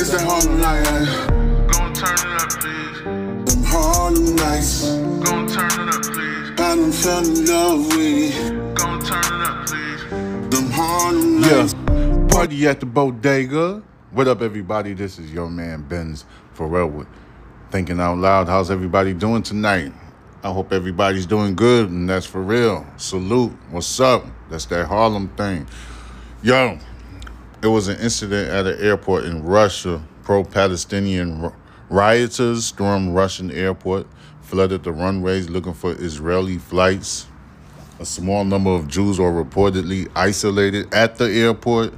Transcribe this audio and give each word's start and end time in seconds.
It's 0.00 0.10
that 0.10 0.20
Harlem 0.20 0.60
night, 0.60 0.84
Gon' 1.72 1.92
turn 1.92 2.14
it 2.14 2.40
up, 2.40 2.50
please. 2.50 3.54
them 3.54 3.64
Harlem 3.64 4.36
nights. 4.36 4.94
Gon' 5.24 5.46
turn 5.48 5.88
it 5.88 5.94
up, 5.94 6.02
please. 6.02 6.50
I 6.52 6.76
done 6.76 6.92
fell 6.92 7.26
in 7.26 7.46
love 7.46 7.86
with 7.96 8.74
Gon' 8.76 9.00
turn 9.00 9.24
it 9.24 9.46
up, 9.48 9.66
please. 9.66 10.50
them 10.50 10.70
Harlem 10.70 11.42
Yeah, 11.42 11.62
nights. 11.62 11.74
party 12.32 12.68
at 12.68 12.78
the 12.78 12.86
bodega. 12.86 13.82
What 14.12 14.28
up, 14.28 14.40
everybody? 14.40 14.94
This 14.94 15.18
is 15.18 15.32
your 15.32 15.50
man 15.50 15.82
Benz 15.82 16.24
Pharrell 16.56 16.90
with 16.90 17.08
Thinking 17.72 17.98
Out 18.00 18.18
Loud. 18.18 18.46
How's 18.46 18.70
everybody 18.70 19.12
doing 19.14 19.42
tonight? 19.42 19.92
I 20.44 20.52
hope 20.52 20.72
everybody's 20.72 21.26
doing 21.26 21.56
good, 21.56 21.90
and 21.90 22.08
that's 22.08 22.24
for 22.24 22.40
real. 22.40 22.86
Salute. 22.96 23.52
What's 23.70 23.98
up? 23.98 24.24
That's 24.48 24.66
that 24.66 24.86
Harlem 24.86 25.28
thing. 25.36 25.66
Yo, 26.40 26.78
it 27.62 27.66
was 27.66 27.88
an 27.88 27.98
incident 27.98 28.48
at 28.50 28.66
an 28.66 28.78
airport 28.80 29.24
in 29.24 29.42
Russia. 29.42 30.02
Pro 30.22 30.44
Palestinian 30.44 31.52
rioters 31.88 32.66
stormed 32.66 33.14
Russian 33.14 33.50
airport, 33.50 34.06
flooded 34.42 34.84
the 34.84 34.92
runways 34.92 35.48
looking 35.48 35.74
for 35.74 35.92
Israeli 35.92 36.58
flights. 36.58 37.26
A 37.98 38.04
small 38.04 38.44
number 38.44 38.70
of 38.70 38.86
Jews 38.86 39.18
are 39.18 39.32
reportedly 39.32 40.08
isolated 40.14 40.92
at 40.94 41.16
the 41.16 41.28
airport. 41.30 41.92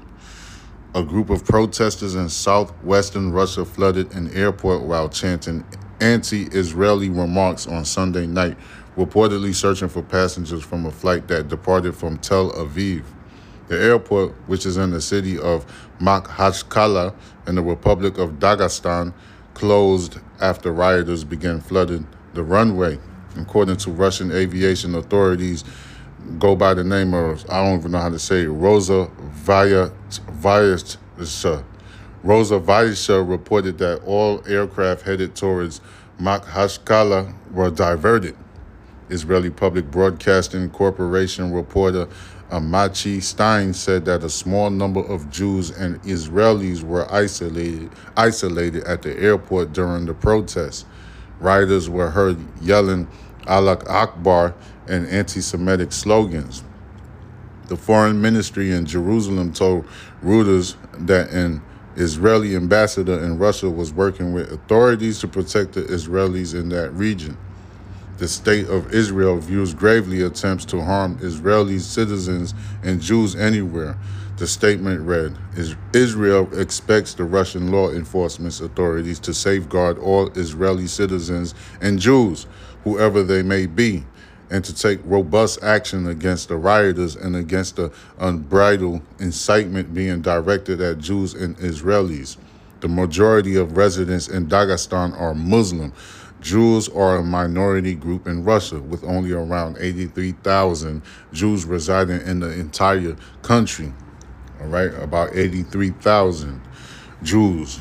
A 0.94 1.02
group 1.02 1.28
of 1.30 1.44
protesters 1.44 2.14
in 2.14 2.28
southwestern 2.28 3.30
Russia 3.32 3.64
flooded 3.64 4.12
an 4.14 4.32
airport 4.34 4.82
while 4.82 5.08
chanting 5.08 5.64
anti 6.00 6.44
Israeli 6.46 7.10
remarks 7.10 7.66
on 7.66 7.84
Sunday 7.84 8.26
night, 8.26 8.56
reportedly 8.96 9.54
searching 9.54 9.88
for 9.88 10.02
passengers 10.02 10.62
from 10.62 10.86
a 10.86 10.90
flight 10.90 11.28
that 11.28 11.48
departed 11.48 11.94
from 11.94 12.16
Tel 12.18 12.50
Aviv. 12.52 13.04
The 13.70 13.80
airport, 13.80 14.32
which 14.48 14.66
is 14.66 14.76
in 14.76 14.90
the 14.90 15.00
city 15.00 15.38
of 15.38 15.64
Makhachkala 16.00 17.14
in 17.46 17.54
the 17.54 17.62
Republic 17.62 18.18
of 18.18 18.40
Dagestan, 18.40 19.14
closed 19.54 20.18
after 20.40 20.72
rioters 20.72 21.22
began 21.22 21.60
flooding 21.60 22.08
the 22.34 22.42
runway. 22.42 22.98
According 23.36 23.76
to 23.76 23.92
Russian 23.92 24.32
aviation 24.32 24.96
authorities, 24.96 25.62
go 26.40 26.56
by 26.56 26.74
the 26.74 26.82
name 26.82 27.14
of 27.14 27.48
I 27.48 27.64
don't 27.64 27.78
even 27.78 27.92
know 27.92 28.00
how 28.00 28.08
to 28.08 28.18
say 28.18 28.42
it, 28.42 28.48
Rosa 28.48 29.08
Vaya 29.18 29.90
Vyasha. 30.10 31.64
Rosa 32.24 32.58
Vyasha 32.58 33.22
reported 33.22 33.78
that 33.78 34.02
all 34.04 34.42
aircraft 34.48 35.02
headed 35.02 35.36
towards 35.36 35.80
Makhachkala 36.20 37.32
were 37.52 37.70
diverted. 37.70 38.36
Israeli 39.10 39.50
Public 39.50 39.92
Broadcasting 39.92 40.70
Corporation 40.70 41.52
reporter 41.52 42.08
Amichai 42.50 43.22
Stein 43.22 43.72
said 43.72 44.04
that 44.06 44.24
a 44.24 44.28
small 44.28 44.70
number 44.70 45.00
of 45.00 45.30
Jews 45.30 45.70
and 45.70 46.02
Israelis 46.02 46.82
were 46.82 47.10
isolated 47.12 47.90
isolated 48.16 48.84
at 48.84 49.02
the 49.02 49.16
airport 49.18 49.72
during 49.72 50.06
the 50.06 50.14
protests. 50.14 50.84
Rioters 51.38 51.88
were 51.88 52.10
heard 52.10 52.38
yelling 52.60 53.06
Allah 53.46 53.78
Akbar 53.86 54.54
and 54.88 55.06
anti-Semitic 55.06 55.92
slogans. 55.92 56.64
The 57.68 57.76
foreign 57.76 58.20
ministry 58.20 58.72
in 58.72 58.84
Jerusalem 58.84 59.52
told 59.52 59.86
Reuters 60.22 60.74
that 61.06 61.30
an 61.30 61.62
Israeli 61.96 62.56
ambassador 62.56 63.22
in 63.22 63.38
Russia 63.38 63.70
was 63.70 63.92
working 63.92 64.32
with 64.32 64.52
authorities 64.52 65.20
to 65.20 65.28
protect 65.28 65.74
the 65.74 65.82
Israelis 65.82 66.54
in 66.54 66.68
that 66.70 66.90
region. 66.94 67.36
The 68.20 68.28
state 68.28 68.68
of 68.68 68.92
Israel 68.92 69.38
views 69.38 69.72
gravely 69.72 70.20
attempts 70.20 70.66
to 70.66 70.82
harm 70.82 71.18
Israeli 71.22 71.78
citizens 71.78 72.52
and 72.82 73.00
Jews 73.00 73.34
anywhere. 73.34 73.96
The 74.36 74.46
statement 74.46 75.00
read 75.00 75.38
Israel 75.94 76.46
expects 76.52 77.14
the 77.14 77.24
Russian 77.24 77.72
law 77.72 77.88
enforcement 77.88 78.60
authorities 78.60 79.20
to 79.20 79.32
safeguard 79.32 79.98
all 79.98 80.28
Israeli 80.32 80.86
citizens 80.86 81.54
and 81.80 81.98
Jews, 81.98 82.46
whoever 82.84 83.22
they 83.22 83.42
may 83.42 83.64
be, 83.64 84.04
and 84.50 84.62
to 84.66 84.74
take 84.74 85.00
robust 85.06 85.62
action 85.62 86.06
against 86.06 86.48
the 86.48 86.56
rioters 86.56 87.16
and 87.16 87.34
against 87.34 87.76
the 87.76 87.90
unbridled 88.18 89.00
incitement 89.18 89.94
being 89.94 90.20
directed 90.20 90.82
at 90.82 90.98
Jews 90.98 91.32
and 91.32 91.56
Israelis. 91.56 92.36
The 92.80 92.88
majority 92.88 93.56
of 93.56 93.78
residents 93.78 94.28
in 94.28 94.46
Dagestan 94.46 95.18
are 95.18 95.34
Muslim. 95.34 95.94
Jews 96.40 96.88
are 96.88 97.16
a 97.16 97.22
minority 97.22 97.94
group 97.94 98.26
in 98.26 98.44
Russia, 98.44 98.80
with 98.80 99.04
only 99.04 99.32
around 99.32 99.76
83,000 99.78 101.02
Jews 101.32 101.64
residing 101.64 102.22
in 102.22 102.40
the 102.40 102.50
entire 102.50 103.16
country. 103.42 103.92
All 104.60 104.68
right, 104.68 104.92
about 104.94 105.36
83,000 105.36 106.60
Jews. 107.22 107.78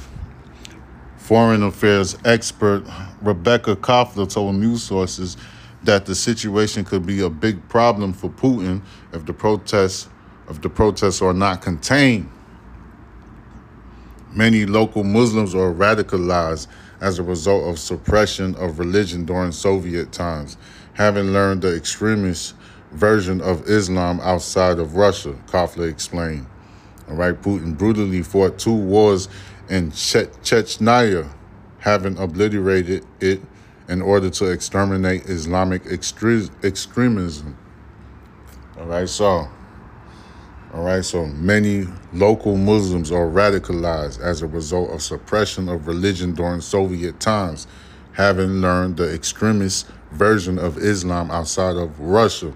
Foreign 1.17 1.63
affairs 1.63 2.17
expert 2.25 2.83
Rebecca 3.21 3.75
Koffler 3.75 4.31
told 4.31 4.55
news 4.55 4.83
sources 4.83 5.37
that 5.83 6.05
the 6.05 6.15
situation 6.15 6.83
could 6.83 7.05
be 7.05 7.21
a 7.21 7.29
big 7.29 7.67
problem 7.69 8.13
for 8.13 8.29
Putin 8.29 8.81
if 9.13 9.25
the 9.25 9.33
protests 9.33 10.09
if 10.49 10.59
the 10.61 10.69
protests 10.69 11.21
are 11.21 11.33
not 11.33 11.61
contained. 11.61 12.29
Many 14.33 14.65
local 14.65 15.03
Muslims 15.03 15.53
are 15.53 15.71
radicalized 15.71 16.67
as 17.01 17.19
a 17.19 17.23
result 17.23 17.69
of 17.69 17.79
suppression 17.79 18.55
of 18.55 18.79
religion 18.79 19.25
during 19.25 19.51
Soviet 19.51 20.11
times, 20.11 20.57
having 20.93 21.31
learned 21.31 21.61
the 21.61 21.75
extremist 21.75 22.55
version 22.91 23.41
of 23.41 23.67
Islam 23.69 24.19
outside 24.21 24.79
of 24.79 24.95
Russia, 24.95 25.33
Koffler 25.47 25.89
explained. 25.89 26.45
All 27.09 27.15
right, 27.15 27.39
Putin 27.39 27.77
brutally 27.77 28.21
fought 28.21 28.59
two 28.59 28.75
wars 28.75 29.29
in 29.69 29.91
che- 29.91 30.29
Chechnya, 30.43 31.29
having 31.79 32.17
obliterated 32.17 33.05
it 33.19 33.41
in 33.87 34.01
order 34.01 34.29
to 34.29 34.45
exterminate 34.51 35.25
Islamic 35.25 35.83
extre- 35.85 36.51
extremism. 36.63 37.57
All 38.77 38.85
right, 38.85 39.09
so 39.09 39.47
all 40.71 40.83
right, 40.83 41.03
so 41.03 41.25
many 41.25 41.87
local 42.13 42.55
Muslims 42.55 43.11
are 43.11 43.25
radicalized 43.25 44.19
as 44.19 44.43
a 44.43 44.47
result 44.47 44.91
of 44.91 45.01
suppression 45.01 45.67
of 45.67 45.87
religion 45.87 46.33
during 46.33 46.61
Soviet 46.61 47.19
times, 47.19 47.65
having 48.13 48.61
learned 48.61 48.97
the 48.97 49.11
extremist 49.11 49.87
version 50.11 50.59
of 50.59 50.77
Islam 50.77 51.31
outside 51.31 51.75
of 51.75 51.99
Russia. 51.99 52.53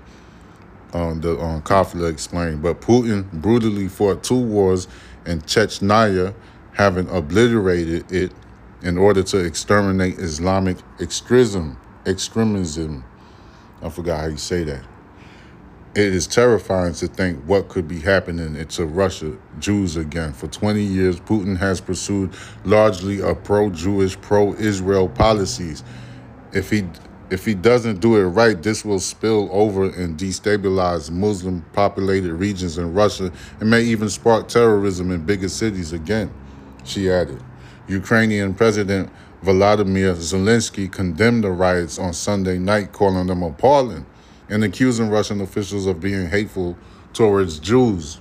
Um, 0.93 1.21
the 1.21 1.39
um, 1.39 1.63
Koffler 1.63 2.11
explained, 2.11 2.61
but 2.61 2.81
Putin 2.81 3.31
brutally 3.31 3.87
fought 3.87 4.23
two 4.23 4.39
wars 4.39 4.87
in 5.25 5.41
Chechnya, 5.41 6.35
having 6.73 7.09
obliterated 7.09 8.11
it 8.11 8.31
in 8.83 8.99
order 8.99 9.23
to 9.23 9.39
exterminate 9.39 10.19
Islamic 10.19 10.77
extremism. 10.99 11.79
Extremism. 12.05 13.03
I 13.81 13.89
forgot 13.89 14.19
how 14.19 14.27
you 14.27 14.37
say 14.37 14.63
that. 14.65 14.92
It 15.95 16.11
is 16.11 16.25
terrifying 16.25 16.95
to 16.95 17.07
think 17.07 17.43
what 17.43 17.69
could 17.69 17.87
be 17.87 17.99
happening 17.99 18.65
to 18.65 18.85
Russia, 18.87 19.37
Jews 19.59 19.95
again. 19.95 20.33
For 20.33 20.47
20 20.47 20.81
years, 20.81 21.19
Putin 21.19 21.55
has 21.59 21.79
pursued 21.81 22.31
largely 22.65 23.21
a 23.21 23.35
pro-Jewish, 23.35 24.19
pro-Israel 24.19 25.07
policies. 25.07 25.83
If 26.51 26.71
he 26.71 26.85
if 27.29 27.45
he 27.45 27.53
doesn't 27.53 27.99
do 27.99 28.15
it 28.15 28.23
right, 28.23 28.61
this 28.61 28.83
will 28.83 28.99
spill 28.99 29.49
over 29.51 29.83
and 29.83 30.17
destabilize 30.17 31.11
Muslim 31.11 31.63
populated 31.73 32.33
regions 32.33 32.79
in 32.79 32.91
Russia 32.93 33.31
and 33.59 33.69
may 33.69 33.83
even 33.83 34.09
spark 34.09 34.47
terrorism 34.47 35.11
in 35.11 35.23
bigger 35.23 35.49
cities 35.49 35.93
again, 35.93 36.33
she 36.83 37.11
added. 37.11 37.41
Ukrainian 37.87 38.55
President 38.55 39.11
Volodymyr 39.43 40.15
Zelensky 40.15 40.91
condemned 40.91 41.43
the 41.43 41.51
riots 41.51 41.99
on 41.99 42.13
Sunday 42.13 42.57
night, 42.57 42.91
calling 42.91 43.27
them 43.27 43.43
appalling 43.43 44.07
and 44.53 44.63
accusing 44.63 45.09
Russian 45.09 45.41
officials 45.41 45.87
of 45.87 45.99
being 45.99 46.29
hateful 46.29 46.77
towards 47.11 47.57
Jews. 47.57 48.19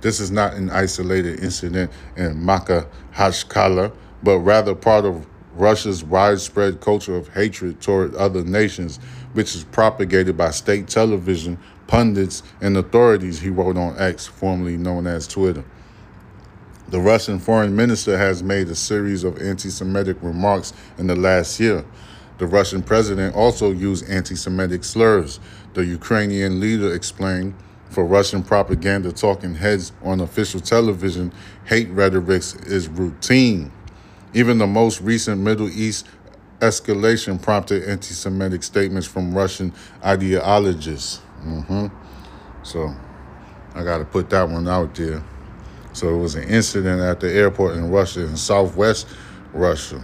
This 0.00 0.18
is 0.18 0.32
not 0.32 0.54
an 0.54 0.70
isolated 0.70 1.38
incident 1.38 1.92
in 2.16 2.34
Makhachkala, 2.34 3.92
but 4.24 4.38
rather 4.40 4.74
part 4.74 5.04
of 5.04 5.24
Russia's 5.54 6.02
widespread 6.02 6.80
culture 6.80 7.14
of 7.14 7.28
hatred 7.28 7.80
toward 7.80 8.12
other 8.16 8.42
nations, 8.42 8.98
which 9.34 9.54
is 9.54 9.62
propagated 9.62 10.36
by 10.36 10.50
state 10.50 10.88
television, 10.88 11.56
pundits, 11.86 12.42
and 12.60 12.76
authorities, 12.76 13.38
he 13.38 13.48
wrote 13.48 13.76
on 13.76 13.96
X, 14.00 14.26
formerly 14.26 14.76
known 14.76 15.06
as 15.06 15.28
Twitter. 15.28 15.62
The 16.88 16.98
Russian 16.98 17.38
foreign 17.38 17.76
minister 17.76 18.18
has 18.18 18.42
made 18.42 18.68
a 18.68 18.74
series 18.74 19.22
of 19.22 19.40
anti 19.40 19.70
Semitic 19.70 20.16
remarks 20.22 20.72
in 20.98 21.06
the 21.06 21.14
last 21.14 21.60
year. 21.60 21.84
The 22.38 22.46
Russian 22.46 22.82
president 22.82 23.36
also 23.36 23.72
used 23.72 24.08
anti 24.08 24.34
Semitic 24.34 24.84
slurs. 24.84 25.38
The 25.74 25.84
Ukrainian 25.84 26.60
leader 26.60 26.92
explained 26.94 27.54
for 27.92 28.06
Russian 28.06 28.42
propaganda 28.42 29.12
talking 29.12 29.54
heads 29.54 29.92
on 30.02 30.20
official 30.20 30.60
television, 30.60 31.32
hate 31.66 31.90
rhetoric 31.90 32.42
is 32.66 32.88
routine. 32.88 33.70
Even 34.32 34.58
the 34.58 34.66
most 34.66 35.02
recent 35.02 35.40
Middle 35.42 35.68
East 35.68 36.06
escalation 36.60 37.40
prompted 37.40 37.84
anti 37.84 38.14
Semitic 38.14 38.62
statements 38.62 39.06
from 39.06 39.34
Russian 39.34 39.72
ideologists. 40.04 41.18
hmm 41.42 41.88
So 42.62 42.94
I 43.74 43.84
got 43.84 43.98
to 43.98 44.04
put 44.04 44.30
that 44.30 44.48
one 44.48 44.68
out 44.68 44.94
there. 44.94 45.22
So 45.92 46.14
it 46.14 46.18
was 46.18 46.34
an 46.34 46.44
incident 46.44 47.02
at 47.02 47.20
the 47.20 47.30
airport 47.30 47.76
in 47.76 47.90
Russia, 47.90 48.22
in 48.22 48.36
southwest 48.36 49.06
Russia. 49.52 50.02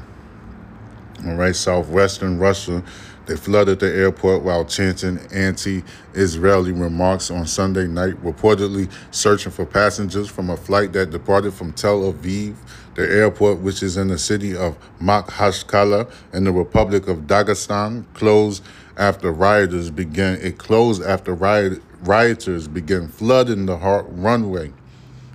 All 1.27 1.35
right, 1.35 1.55
southwestern 1.55 2.39
Russia. 2.39 2.83
They 3.27 3.37
flooded 3.37 3.81
the 3.81 3.93
airport 3.93 4.43
while 4.43 4.65
chanting 4.65 5.19
anti 5.33 5.83
Israeli 6.15 6.73
remarks 6.73 7.31
on 7.31 7.47
Sunday 7.47 7.87
night, 7.87 8.15
reportedly 8.23 8.91
searching 9.11 9.53
for 9.53 9.67
passengers 9.67 10.29
from 10.29 10.49
a 10.49 10.57
flight 10.57 10.93
that 10.93 11.11
departed 11.11 11.55
from 11.55 11.73
Tel 11.73 12.13
Aviv. 12.13 12.55
The 12.95 13.03
airport, 13.03 13.59
which 13.59 13.83
is 13.83 13.97
in 13.97 14.09
the 14.09 14.19
city 14.19 14.57
of 14.57 14.79
Makhachkala 15.01 16.11
in 16.33 16.45
the 16.45 16.53
Republic 16.53 17.09
of 17.09 17.27
Dagestan, 17.27 18.05
closed 18.15 18.65
after 18.97 19.33
rioters 19.33 19.91
began. 19.91 20.39
It 20.41 20.59
closed 20.59 21.03
after 21.03 21.35
riot, 21.35 21.83
rioters 22.03 22.69
began 22.69 23.09
flooding 23.09 23.67
the 23.67 23.77
runway, 23.77 24.73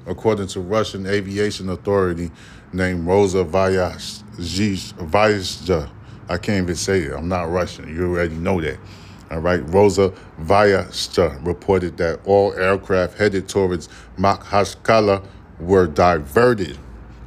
according 0.05 0.47
to 0.47 0.59
Russian 0.59 1.05
aviation 1.05 1.69
authority 1.69 2.31
named 2.73 3.05
Rosa 3.07 3.44
Vyazhja. 3.45 4.29
I 6.29 6.38
can't 6.38 6.63
even 6.63 6.75
say 6.75 7.01
it. 7.01 7.13
I'm 7.13 7.27
not 7.27 7.50
Russian. 7.50 7.94
You 7.94 8.11
already 8.11 8.35
know 8.35 8.61
that. 8.61 8.77
All 9.31 9.39
right. 9.39 9.61
Rosa 9.69 10.13
Vyazhja 10.41 11.45
reported 11.45 11.97
that 11.97 12.19
all 12.25 12.53
aircraft 12.53 13.17
headed 13.17 13.50
towards 13.50 13.89
Makhachkala 14.17 15.25
were 15.59 15.88
diverted. 15.88 16.77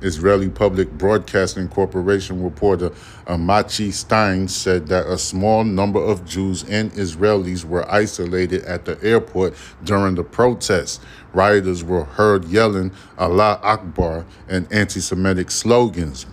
Israeli 0.02 0.48
Public 0.48 0.90
Broadcasting 0.92 1.68
Corporation 1.68 2.42
reporter 2.42 2.90
Amichai 3.26 3.92
Stein 3.92 4.48
said 4.48 4.88
that 4.88 5.06
a 5.06 5.18
small 5.18 5.64
number 5.64 6.00
of 6.02 6.24
Jews 6.24 6.64
and 6.64 6.92
Israelis 6.92 7.64
were 7.64 7.90
isolated 7.90 8.64
at 8.64 8.84
the 8.84 9.02
airport 9.02 9.54
during 9.84 10.14
the 10.14 10.24
protests. 10.24 11.00
Rioters 11.32 11.82
were 11.82 12.04
heard 12.04 12.44
yelling 12.46 12.92
Allah 13.18 13.58
Akbar 13.62 14.26
and 14.48 14.70
anti 14.72 15.00
Semitic 15.00 15.50
slogans. 15.50 16.26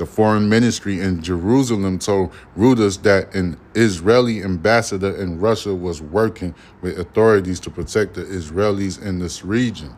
The 0.00 0.06
foreign 0.06 0.48
ministry 0.48 0.98
in 0.98 1.22
Jerusalem 1.22 1.98
told 1.98 2.32
Reuters 2.56 3.02
that 3.02 3.34
an 3.34 3.58
Israeli 3.74 4.42
ambassador 4.42 5.14
in 5.14 5.38
Russia 5.38 5.74
was 5.74 6.00
working 6.00 6.54
with 6.80 6.98
authorities 6.98 7.60
to 7.60 7.70
protect 7.70 8.14
the 8.14 8.22
Israelis 8.22 9.00
in 9.02 9.18
this 9.18 9.44
region. 9.44 9.94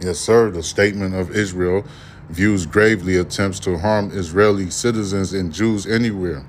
Yes, 0.00 0.18
sir. 0.18 0.50
The 0.50 0.62
statement 0.62 1.14
of 1.14 1.30
Israel 1.34 1.84
views 2.28 2.66
gravely 2.66 3.16
attempts 3.16 3.58
to 3.60 3.78
harm 3.78 4.10
Israeli 4.12 4.70
citizens 4.70 5.32
and 5.32 5.52
Jews 5.52 5.86
anywhere. 5.86 6.44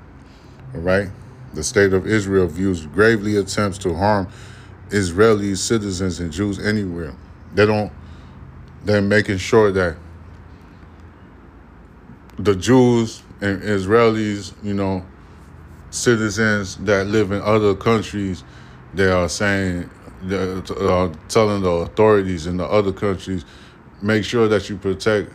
All 0.73 0.81
right. 0.81 1.09
The 1.53 1.63
state 1.63 1.93
of 1.93 2.05
Israel 2.05 2.47
views 2.47 2.85
gravely 2.87 3.37
attempts 3.37 3.77
to 3.79 3.93
harm 3.93 4.27
Israeli 4.91 5.55
citizens 5.55 6.19
and 6.19 6.31
Jews 6.31 6.59
anywhere. 6.59 7.15
They 7.53 7.65
don't, 7.65 7.91
they're 8.83 9.01
making 9.01 9.37
sure 9.37 9.71
that 9.71 9.97
the 12.37 12.55
Jews 12.55 13.23
and 13.41 13.61
Israelis, 13.61 14.53
you 14.63 14.73
know, 14.73 15.05
citizens 15.89 16.75
that 16.77 17.07
live 17.07 17.31
in 17.31 17.41
other 17.41 17.75
countries, 17.75 18.43
they 18.93 19.09
are 19.09 19.29
saying, 19.29 19.89
uh, 20.23 21.13
telling 21.29 21.61
the 21.61 21.69
authorities 21.69 22.47
in 22.47 22.57
the 22.57 22.65
other 22.65 22.91
countries, 22.91 23.45
make 24.01 24.23
sure 24.23 24.47
that 24.47 24.69
you 24.69 24.77
protect 24.77 25.31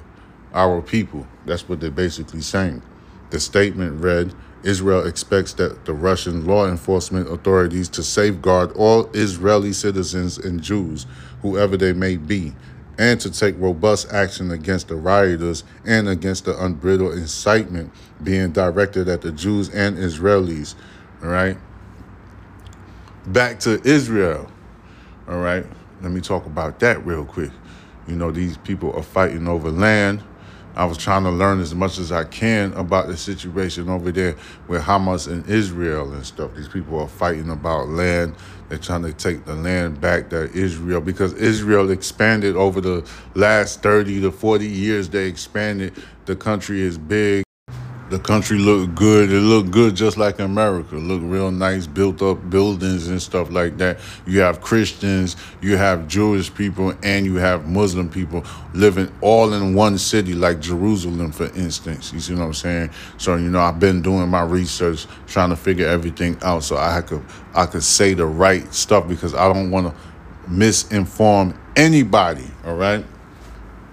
our 0.55 0.83
people. 0.83 1.27
That's 1.47 1.69
what 1.69 1.81
they're 1.81 1.91
basically 1.91 2.41
saying. 2.41 2.83
The 3.31 3.41
statement 3.41 4.01
read, 4.03 4.35
Israel 4.63 5.07
expects 5.07 5.55
that 5.55 5.85
the 5.87 5.93
Russian 5.93 6.47
law 6.47 6.69
enforcement 6.69 7.33
authorities 7.33 7.89
to 7.91 8.03
safeguard 8.03 8.73
all 8.73 9.11
Israeli 9.13 9.73
citizens 9.73 10.39
and 10.39 10.63
Jews, 10.63 11.07
whoever 11.41 11.77
they 11.77 11.93
may 11.93 12.17
be, 12.17 12.55
and 12.99 13.19
to 13.21 13.31
take 13.31 13.59
robust 13.59 14.13
action 14.13 14.51
against 14.51 14.89
the 14.89 14.97
rioters 14.97 15.65
and 15.85 16.09
against 16.09 16.45
the 16.45 16.63
unbridled 16.63 17.15
incitement 17.15 17.91
being 18.23 18.53
directed 18.53 19.09
at 19.09 19.23
the 19.23 19.33
Jews 19.33 19.69
and 19.71 19.97
Israelis. 19.97 20.75
All 21.23 21.31
right. 21.31 21.57
Back 23.27 23.61
to 23.61 23.81
Israel. 23.83 24.52
All 25.33 25.39
right. 25.39 25.65
Let 26.03 26.13
me 26.13 26.21
talk 26.21 26.45
about 26.45 26.79
that 26.81 27.07
real 27.07 27.25
quick. 27.25 27.53
You 28.07 28.17
know, 28.17 28.31
these 28.31 28.59
people 28.59 28.93
are 28.95 29.03
fighting 29.03 29.49
over 29.49 29.71
land. 29.71 30.23
I 30.77 30.85
was 30.85 30.99
trying 30.99 31.25
to 31.25 31.31
learn 31.31 31.61
as 31.61 31.75
much 31.75 31.97
as 31.97 32.13
I 32.13 32.25
can 32.25 32.75
about 32.75 33.07
the 33.07 33.17
situation 33.17 33.89
over 33.89 34.13
there 34.13 34.37
with 34.69 34.83
Hamas 34.83 35.33
and 35.33 35.49
Israel 35.49 36.13
and 36.13 36.27
stuff. 36.27 36.55
These 36.55 36.69
people 36.69 37.01
are 37.01 37.09
fighting 37.09 37.49
about 37.49 37.89
land. 37.89 38.35
They're 38.69 38.77
trying 38.77 39.05
to 39.05 39.13
take 39.15 39.47
the 39.47 39.55
land 39.55 40.03
back 40.03 40.29
that 40.31 40.55
Israel, 40.55 41.01
because 41.01 41.33
Israel 41.33 41.91
expanded 41.91 42.55
over 42.55 42.83
the 42.83 43.09
last 43.35 43.83
30 43.83 44.21
to 44.21 44.31
40 44.31 44.67
years, 44.67 45.09
they 45.09 45.29
expanded. 45.29 45.95
The 46.27 46.37
country 46.37 46.83
is 46.83 46.99
big. 46.99 47.43
The 48.13 48.19
country 48.19 48.59
looked 48.59 48.95
good. 48.95 49.33
It 49.33 49.41
looked 49.41 49.71
good 49.71 49.97
just 49.97 50.19
like 50.19 50.39
America. 50.39 50.97
Looked 50.97 51.25
real 51.25 51.51
nice, 51.51 51.87
built 51.87 52.21
up 52.21 52.51
buildings 52.51 53.09
and 53.09 53.23
stuff 53.23 53.51
like 53.51 53.79
that. 53.79 54.01
You 54.27 54.41
have 54.41 54.61
Christians, 54.61 55.35
you 55.63 55.79
have 55.79 56.09
Jewish 56.09 56.53
people, 56.53 56.93
and 57.03 57.25
you 57.25 57.37
have 57.37 57.67
Muslim 57.71 58.11
people 58.11 58.45
living 58.75 59.11
all 59.23 59.55
in 59.55 59.75
one 59.75 59.97
city, 59.97 60.35
like 60.35 60.61
Jerusalem, 60.61 61.33
for 61.33 61.47
instance. 61.57 62.13
You 62.13 62.21
see 62.21 62.35
what 62.35 62.43
I'm 62.43 62.53
saying? 62.53 62.91
So, 63.17 63.37
you 63.37 63.49
know, 63.49 63.61
I've 63.61 63.81
been 63.81 64.03
doing 64.03 64.29
my 64.29 64.43
research, 64.43 65.07
trying 65.27 65.49
to 65.49 65.57
figure 65.57 65.89
everything 65.89 66.37
out 66.43 66.65
so 66.65 66.77
I 66.77 67.01
could 67.01 67.25
I 67.55 67.65
could 67.65 67.83
say 67.83 68.13
the 68.13 68.27
right 68.27 68.75
stuff 68.75 69.09
because 69.09 69.35
I 69.35 69.51
don't 69.51 69.71
want 69.71 69.87
to 69.87 70.51
misinform 70.51 71.57
anybody, 71.77 72.51
all 72.67 72.77
right? 72.77 73.07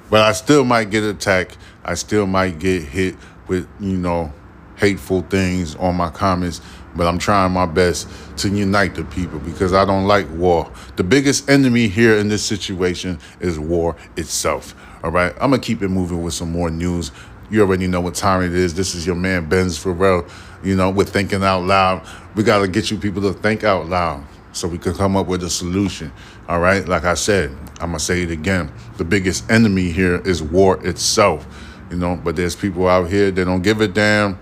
But 0.09 0.23
I 0.23 0.33
still 0.33 0.65
might 0.65 0.89
get 0.89 1.05
attacked. 1.05 1.57
I 1.85 1.93
still 1.93 2.27
might 2.27 2.59
get 2.59 2.83
hit 2.83 3.15
with, 3.49 3.67
you 3.79 3.97
know, 3.97 4.31
hateful 4.77 5.21
things 5.23 5.75
on 5.75 5.95
my 5.95 6.09
comments, 6.09 6.61
but 6.95 7.05
I'm 7.05 7.19
trying 7.19 7.51
my 7.51 7.65
best 7.65 8.07
to 8.37 8.49
unite 8.49 8.95
the 8.95 9.03
people 9.03 9.39
because 9.39 9.73
I 9.73 9.83
don't 9.83 10.05
like 10.05 10.29
war. 10.31 10.71
The 10.95 11.03
biggest 11.03 11.49
enemy 11.49 11.87
here 11.87 12.15
in 12.17 12.29
this 12.29 12.43
situation 12.43 13.19
is 13.41 13.59
war 13.59 13.95
itself. 14.15 14.73
All 15.03 15.11
right, 15.11 15.33
I'm 15.33 15.51
gonna 15.51 15.59
keep 15.59 15.81
it 15.81 15.89
moving 15.89 16.23
with 16.23 16.33
some 16.33 16.51
more 16.51 16.69
news. 16.69 17.11
You 17.49 17.61
already 17.61 17.87
know 17.87 18.01
what 18.01 18.15
time 18.15 18.43
it 18.43 18.53
is. 18.53 18.73
This 18.73 18.95
is 18.95 19.05
your 19.05 19.15
man 19.15 19.49
Benz 19.49 19.77
Farrell. 19.77 20.25
You 20.63 20.75
know, 20.75 20.89
we're 20.89 21.05
thinking 21.05 21.43
out 21.43 21.63
loud. 21.63 22.05
We 22.35 22.43
gotta 22.43 22.67
get 22.67 22.91
you 22.91 22.97
people 22.97 23.21
to 23.23 23.33
think 23.33 23.63
out 23.63 23.87
loud 23.87 24.25
so 24.51 24.67
we 24.67 24.77
can 24.77 24.93
come 24.93 25.17
up 25.17 25.27
with 25.27 25.43
a 25.43 25.49
solution. 25.49 26.11
All 26.47 26.59
right, 26.59 26.87
like 26.87 27.05
I 27.05 27.13
said, 27.15 27.51
I'm 27.81 27.89
gonna 27.89 27.99
say 27.99 28.23
it 28.23 28.31
again. 28.31 28.71
The 28.97 29.05
biggest 29.05 29.49
enemy 29.51 29.89
here 29.91 30.21
is 30.25 30.41
war 30.41 30.85
itself 30.85 31.47
you 31.89 31.97
know. 31.97 32.15
But 32.15 32.35
there's 32.35 32.55
people 32.55 32.87
out 32.87 33.09
here 33.09 33.31
that 33.31 33.45
don't 33.45 33.61
give 33.61 33.81
a 33.81 33.87
damn. 33.87 34.39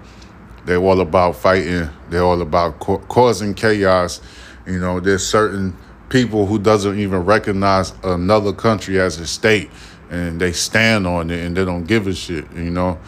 They're 0.66 0.77
all 0.77 1.00
about 1.01 1.38
fighting. 1.38 1.89
They're 2.10 2.24
all 2.24 2.42
about 2.42 2.80
causing 2.80 3.54
chaos. 3.54 4.22
You 4.66 4.80
know, 4.80 5.00
there's 5.00 5.25
certain 5.25 5.75
people 6.10 6.46
who 6.46 6.60
doesn't 6.60 7.00
even 7.00 7.25
recognize 7.25 7.94
another 8.04 8.54
country 8.54 9.00
as 9.00 9.20
a 9.20 9.27
state, 9.27 9.70
and 10.10 10.39
they 10.39 10.51
stand 10.51 11.08
on 11.08 11.32
it 11.32 11.46
and 11.46 11.56
they 11.56 11.66
don't 11.66 11.86
give 11.86 12.08
a 12.08 12.13
shit. 12.13 12.51
You 12.54 12.72
know, 12.72 13.00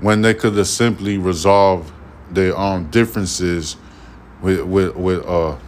when 0.00 0.22
they 0.22 0.34
could 0.34 0.56
have 0.56 0.68
simply 0.68 1.18
resolved 1.18 1.92
their 2.30 2.56
own 2.56 2.90
differences 2.90 3.76
with 4.40 4.62
with 4.62 4.96
with 4.96 5.24
a 5.26 5.58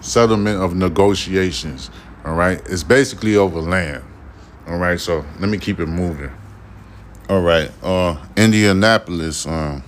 settlement 0.00 0.62
of 0.62 0.74
negotiations. 0.74 1.90
All 2.24 2.34
right, 2.34 2.60
it's 2.66 2.82
basically 2.82 3.36
over 3.36 3.60
land. 3.60 4.02
All 4.66 4.78
right, 4.78 4.98
so 4.98 5.24
let 5.38 5.48
me 5.48 5.58
keep 5.58 5.78
it 5.78 5.86
moving. 5.86 6.30
All 7.28 7.40
right. 7.40 7.72
Uh, 7.82 8.16
Indianapolis. 8.36 9.46
Um, 9.46 9.82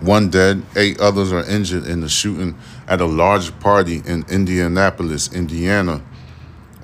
one 0.00 0.30
dead, 0.30 0.62
eight 0.76 1.00
others 1.00 1.32
are 1.32 1.44
injured 1.50 1.84
in 1.84 2.00
the 2.00 2.08
shooting 2.08 2.56
at 2.86 3.00
a 3.00 3.06
large 3.06 3.58
party 3.58 4.00
in 4.06 4.24
Indianapolis, 4.30 5.32
Indiana. 5.32 6.00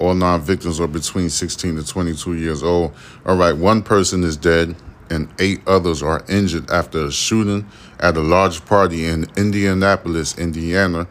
All 0.01 0.15
nine 0.15 0.41
victims 0.41 0.81
are 0.81 0.89
between 0.89 1.31
16 1.31 1.77
to 1.77 1.87
22 1.87 2.35
years 2.35 2.65
old. 2.65 2.93
All 3.25 3.37
right, 3.37 3.57
one 3.57 3.83
person 3.83 4.25
is 4.25 4.37
dead 4.37 4.75
and 5.11 5.33
eight 5.39 5.61
others 5.69 6.03
are 6.03 6.25
injured 6.29 6.69
after 6.73 7.05
a 7.05 7.13
shooting 7.13 7.69
at 8.01 8.17
a 8.17 8.21
large 8.21 8.65
party 8.65 9.07
in 9.07 9.27
Indianapolis, 9.37 10.37
Indiana, 10.37 11.07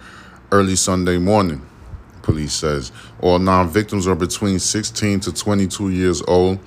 early 0.52 0.76
Sunday 0.76 1.18
morning. 1.18 1.66
Police 2.24 2.54
says 2.54 2.92
all 3.22 3.40
nine 3.40 3.70
victims 3.70 4.06
are 4.08 4.16
between 4.16 4.60
16 4.60 5.22
to 5.22 5.32
22 5.32 5.92
years 5.92 6.22
old. 6.28 6.60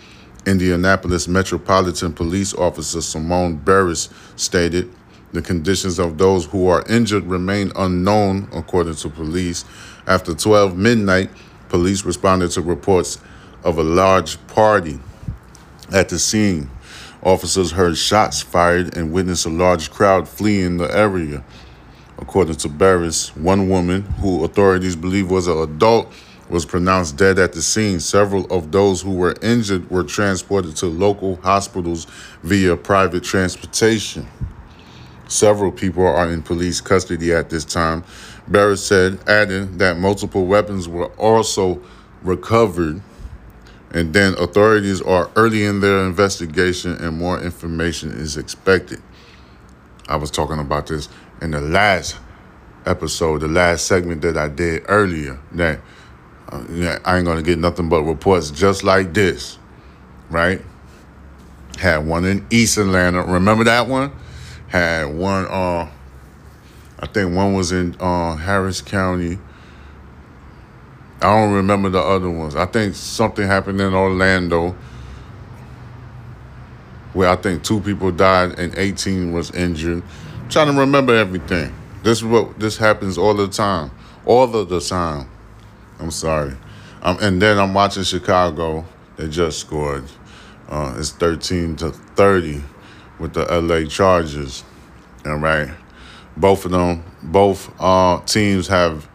Indianapolis 0.46 1.26
Metropolitan 1.26 2.12
Police 2.12 2.54
Officer 2.54 3.00
Samone 3.00 3.62
Burris 3.64 4.08
stated 4.36 4.90
the 5.32 5.42
conditions 5.42 5.98
of 5.98 6.18
those 6.18 6.46
who 6.46 6.68
are 6.68 6.84
injured 6.88 7.24
remain 7.24 7.72
unknown, 7.74 8.48
according 8.52 8.94
to 8.94 9.08
police. 9.08 9.64
After 10.06 10.34
12 10.34 10.78
midnight, 10.78 11.30
police 11.68 12.04
responded 12.04 12.52
to 12.52 12.62
reports 12.62 13.18
of 13.64 13.78
a 13.78 13.82
large 13.82 14.44
party 14.46 15.00
at 15.92 16.08
the 16.08 16.18
scene. 16.18 16.70
Officers 17.22 17.72
heard 17.72 17.98
shots 17.98 18.40
fired 18.40 18.96
and 18.96 19.12
witnessed 19.12 19.46
a 19.46 19.50
large 19.50 19.90
crowd 19.90 20.28
fleeing 20.28 20.76
the 20.76 20.96
area. 20.96 21.44
According 22.18 22.56
to 22.56 22.68
Barris, 22.68 23.34
one 23.36 23.68
woman, 23.68 24.02
who 24.20 24.44
authorities 24.44 24.94
believe 24.94 25.28
was 25.30 25.48
an 25.48 25.58
adult, 25.58 26.12
was 26.48 26.64
pronounced 26.64 27.16
dead 27.16 27.38
at 27.38 27.52
the 27.52 27.62
scene. 27.62 28.00
Several 28.00 28.44
of 28.52 28.72
those 28.72 29.02
who 29.02 29.14
were 29.14 29.34
injured 29.42 29.90
were 29.90 30.04
transported 30.04 30.76
to 30.76 30.86
local 30.86 31.36
hospitals 31.36 32.06
via 32.42 32.76
private 32.76 33.24
transportation. 33.24 34.26
Several 35.28 35.72
people 35.72 36.06
are 36.06 36.30
in 36.30 36.42
police 36.42 36.80
custody 36.80 37.32
at 37.32 37.50
this 37.50 37.64
time. 37.64 38.04
Barrett 38.46 38.78
said, 38.78 39.18
adding 39.28 39.78
that 39.78 39.98
multiple 39.98 40.46
weapons 40.46 40.88
were 40.88 41.08
also 41.16 41.82
recovered. 42.22 43.02
And 43.90 44.12
then 44.12 44.34
authorities 44.34 45.00
are 45.02 45.30
early 45.36 45.64
in 45.64 45.80
their 45.80 46.04
investigation 46.06 46.92
and 47.02 47.16
more 47.18 47.40
information 47.40 48.10
is 48.10 48.36
expected. 48.36 49.02
I 50.08 50.16
was 50.16 50.30
talking 50.30 50.58
about 50.58 50.86
this 50.86 51.08
in 51.40 51.50
the 51.50 51.60
last 51.60 52.16
episode, 52.84 53.40
the 53.40 53.48
last 53.48 53.86
segment 53.86 54.22
that 54.22 54.36
I 54.36 54.48
did 54.48 54.84
earlier. 54.86 55.40
That 55.52 55.80
I 56.48 57.16
ain't 57.16 57.26
gonna 57.26 57.42
get 57.42 57.58
nothing 57.58 57.88
but 57.88 58.02
reports 58.02 58.50
just 58.50 58.84
like 58.84 59.12
this, 59.12 59.58
right? 60.30 60.60
Had 61.78 62.06
one 62.06 62.24
in 62.24 62.46
East 62.50 62.78
Atlanta. 62.78 63.22
Remember 63.22 63.64
that 63.64 63.88
one? 63.88 64.12
Had 64.68 65.14
one. 65.14 65.46
Uh, 65.46 65.90
I 66.98 67.06
think 67.06 67.34
one 67.34 67.54
was 67.54 67.72
in 67.72 67.96
uh, 68.00 68.36
Harris 68.36 68.80
County. 68.80 69.38
I 71.20 71.26
don't 71.26 71.52
remember 71.52 71.88
the 71.88 72.00
other 72.00 72.30
ones. 72.30 72.54
I 72.54 72.66
think 72.66 72.94
something 72.94 73.46
happened 73.46 73.80
in 73.80 73.94
Orlando 73.94 74.76
where 77.12 77.30
I 77.30 77.36
think 77.36 77.64
two 77.64 77.80
people 77.80 78.12
died 78.12 78.58
and 78.58 78.76
18 78.76 79.32
was 79.32 79.50
injured. 79.52 80.02
I'm 80.42 80.48
trying 80.50 80.72
to 80.72 80.78
remember 80.78 81.14
everything. 81.14 81.74
This 82.02 82.18
is 82.18 82.24
what 82.24 82.60
this 82.60 82.76
happens 82.76 83.16
all 83.16 83.34
the 83.34 83.48
time. 83.48 83.90
All 84.26 84.54
of 84.54 84.68
the 84.68 84.80
time. 84.80 85.28
I'm 85.98 86.10
sorry. 86.10 86.54
Um, 87.02 87.18
and 87.20 87.40
then 87.40 87.58
I'm 87.58 87.74
watching 87.74 88.02
Chicago. 88.02 88.84
They 89.16 89.28
just 89.28 89.60
scored. 89.60 90.04
Uh, 90.68 90.96
it's 90.98 91.12
13 91.12 91.76
to 91.76 91.90
30 91.90 92.62
with 93.18 93.34
the 93.34 93.44
LA 93.44 93.88
Chargers. 93.88 94.64
All 95.24 95.36
right. 95.36 95.70
Both 96.36 96.64
of 96.66 96.72
them, 96.72 97.04
both 97.22 97.72
uh, 97.80 98.20
teams 98.26 98.66
have, 98.68 99.08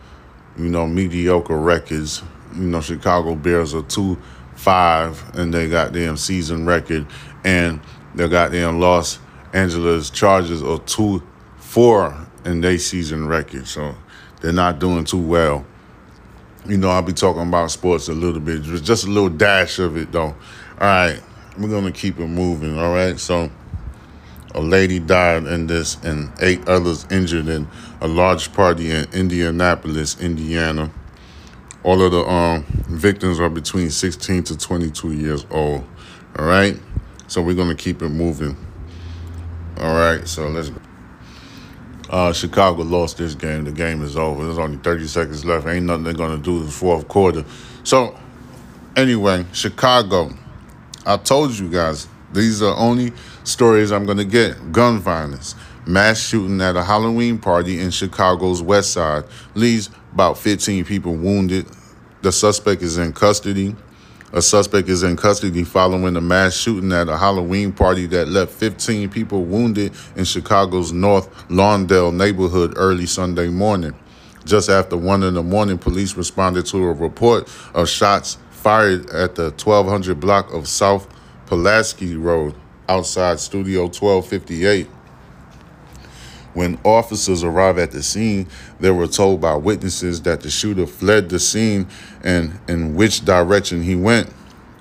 you 0.58 0.70
know, 0.70 0.88
mediocre 0.88 1.58
records. 1.58 2.24
You 2.56 2.64
know, 2.64 2.82
Chicago 2.82 3.36
Bears 3.36 3.76
are 3.76 3.84
2 3.84 4.18
5, 4.56 5.36
and 5.36 5.54
they 5.54 5.70
got 5.70 5.94
them 5.94 6.18
season 6.18 6.66
record. 6.66 7.06
And 7.44 7.80
they 8.16 8.28
got 8.28 8.52
them 8.52 8.80
Los 8.80 9.20
Angeles 9.54 10.10
Chargers 10.10 10.64
are 10.64 10.80
2 10.80 11.22
4 11.58 12.28
in 12.46 12.62
their 12.62 12.78
season 12.78 13.28
record. 13.28 13.68
So 13.68 13.96
they're 14.42 14.52
not 14.52 14.80
doing 14.80 15.06
too 15.06 15.22
well 15.22 15.66
you 16.68 16.78
know, 16.78 16.90
I'll 16.90 17.02
be 17.02 17.14
talking 17.14 17.48
about 17.48 17.72
sports 17.72 18.08
a 18.08 18.14
little 18.14 18.40
bit, 18.40 18.62
just 18.62 19.06
a 19.06 19.10
little 19.10 19.30
dash 19.30 19.80
of 19.80 19.98
it 19.98 20.12
though. 20.12 20.36
All 20.80 20.88
right, 20.88 21.22
we're 21.58 21.70
gonna 21.70 21.92
keep 21.92 22.20
it 22.20 22.28
moving. 22.28 22.78
All 22.78 22.94
right, 22.94 23.20
so 23.20 23.50
a 24.54 24.62
lady 24.62 25.00
died 25.00 25.46
in 25.46 25.68
this, 25.68 25.98
and 26.04 26.32
eight 26.42 26.68
others 26.68 27.06
injured 27.10 27.48
in 27.48 27.68
a 28.02 28.08
large 28.08 28.54
party 28.54 28.92
in 28.92 29.08
Indianapolis, 29.14 30.20
Indiana. 30.20 30.92
All 31.84 32.02
of 32.02 32.12
the 32.12 32.24
um, 32.24 32.64
victims 32.88 33.40
are 33.40 33.50
between 33.50 33.90
16 33.90 34.44
to 34.46 34.58
22 34.58 35.14
years 35.14 35.46
old. 35.50 35.84
All 36.38 36.46
right, 36.46 36.78
so 37.28 37.42
we're 37.42 37.56
gonna 37.56 37.76
keep 37.76 38.02
it 38.02 38.10
moving. 38.10 38.56
All 39.78 39.96
right, 39.96 40.28
so 40.28 40.48
let's. 40.48 40.72
Uh, 42.12 42.34
Chicago 42.34 42.84
lost 42.84 43.18
this 43.18 43.36
game. 43.36 43.64
The 43.64 43.72
game 43.72 44.04
is 44.04 44.18
over. 44.18 44.44
There's 44.44 44.58
only 44.58 44.78
30 44.78 45.08
seconds 45.08 45.46
left. 45.46 45.66
Ain't 45.66 45.86
nothing 45.86 46.04
they're 46.04 46.14
going 46.14 46.36
to 46.36 46.44
do 46.44 46.58
in 46.58 46.66
the 46.66 46.72
fourth 46.72 47.08
quarter. 47.08 47.46
So, 47.84 48.18
anyway, 48.98 49.46
Chicago. 49.54 50.32
I 51.06 51.18
told 51.18 51.58
you 51.58 51.70
guys, 51.70 52.08
these 52.34 52.62
are 52.62 52.76
only 52.76 53.14
stories 53.46 53.92
I'm 53.92 54.06
going 54.06 54.18
to 54.18 54.26
get. 54.26 54.74
Gun 54.74 55.00
violence. 55.00 55.56
Mass 55.88 56.20
shooting 56.20 56.62
at 56.62 56.76
a 56.76 56.84
Halloween 56.84 57.40
party 57.40 57.80
in 57.80 57.90
Chicago's 57.90 58.62
west 58.62 58.92
side 58.92 59.24
leaves 59.56 59.90
about 60.14 60.38
15 60.38 60.86
people 60.86 61.16
wounded. 61.16 61.66
The 62.22 62.32
suspect 62.32 62.82
is 62.82 62.98
in 62.98 63.14
custody. 63.14 63.76
A 64.34 64.42
suspect 64.42 64.88
is 64.88 65.04
in 65.04 65.18
custody 65.18 65.66
following 65.66 66.16
a 66.16 66.22
mass 66.22 66.56
shooting 66.56 66.94
at 66.94 67.10
a 67.10 67.18
Halloween 67.18 67.74
party 67.74 68.06
that 68.08 68.30
left 68.30 68.54
15 68.54 69.10
people 69.10 69.44
wounded 69.44 69.92
in 70.16 70.24
Chicago's 70.24 70.94
North 70.94 71.30
Lawndale 71.50 72.16
neighborhood 72.16 72.76
early 72.78 73.06
Sunday 73.06 73.50
morning. 73.50 73.94
Just 74.46 74.70
after 74.70 74.96
1 74.96 75.24
in 75.24 75.34
the 75.34 75.44
morning, 75.44 75.78
police 75.78 76.16
responded 76.16 76.66
to 76.68 76.78
a 76.78 76.94
report 76.94 77.50
of 77.74 77.90
shots 77.90 78.38
fired 78.52 79.10
at 79.10 79.36
the 79.36 79.52
1200 79.52 80.18
block 80.18 80.54
of 80.54 80.66
South 80.66 81.10
Pulaski 81.48 82.16
Road 82.16 82.56
outside 82.88 83.38
Studio 83.38 83.82
1258. 83.82 84.88
When 86.54 86.80
officers 86.84 87.44
arrived 87.44 87.80
at 87.80 87.92
the 87.92 88.04
scene, 88.04 88.48
they 88.80 88.92
were 88.92 89.08
told 89.08 89.42
by 89.42 89.56
witnesses 89.56 90.22
that 90.24 90.42
the 90.42 90.50
shooter 90.50 90.86
fled 90.86 91.30
the 91.30 91.40
scene 91.40 91.88
and 92.24 92.60
in 92.68 92.96
which 92.96 93.24
direction 93.24 93.84
he 93.84 93.96
went. 93.96 94.34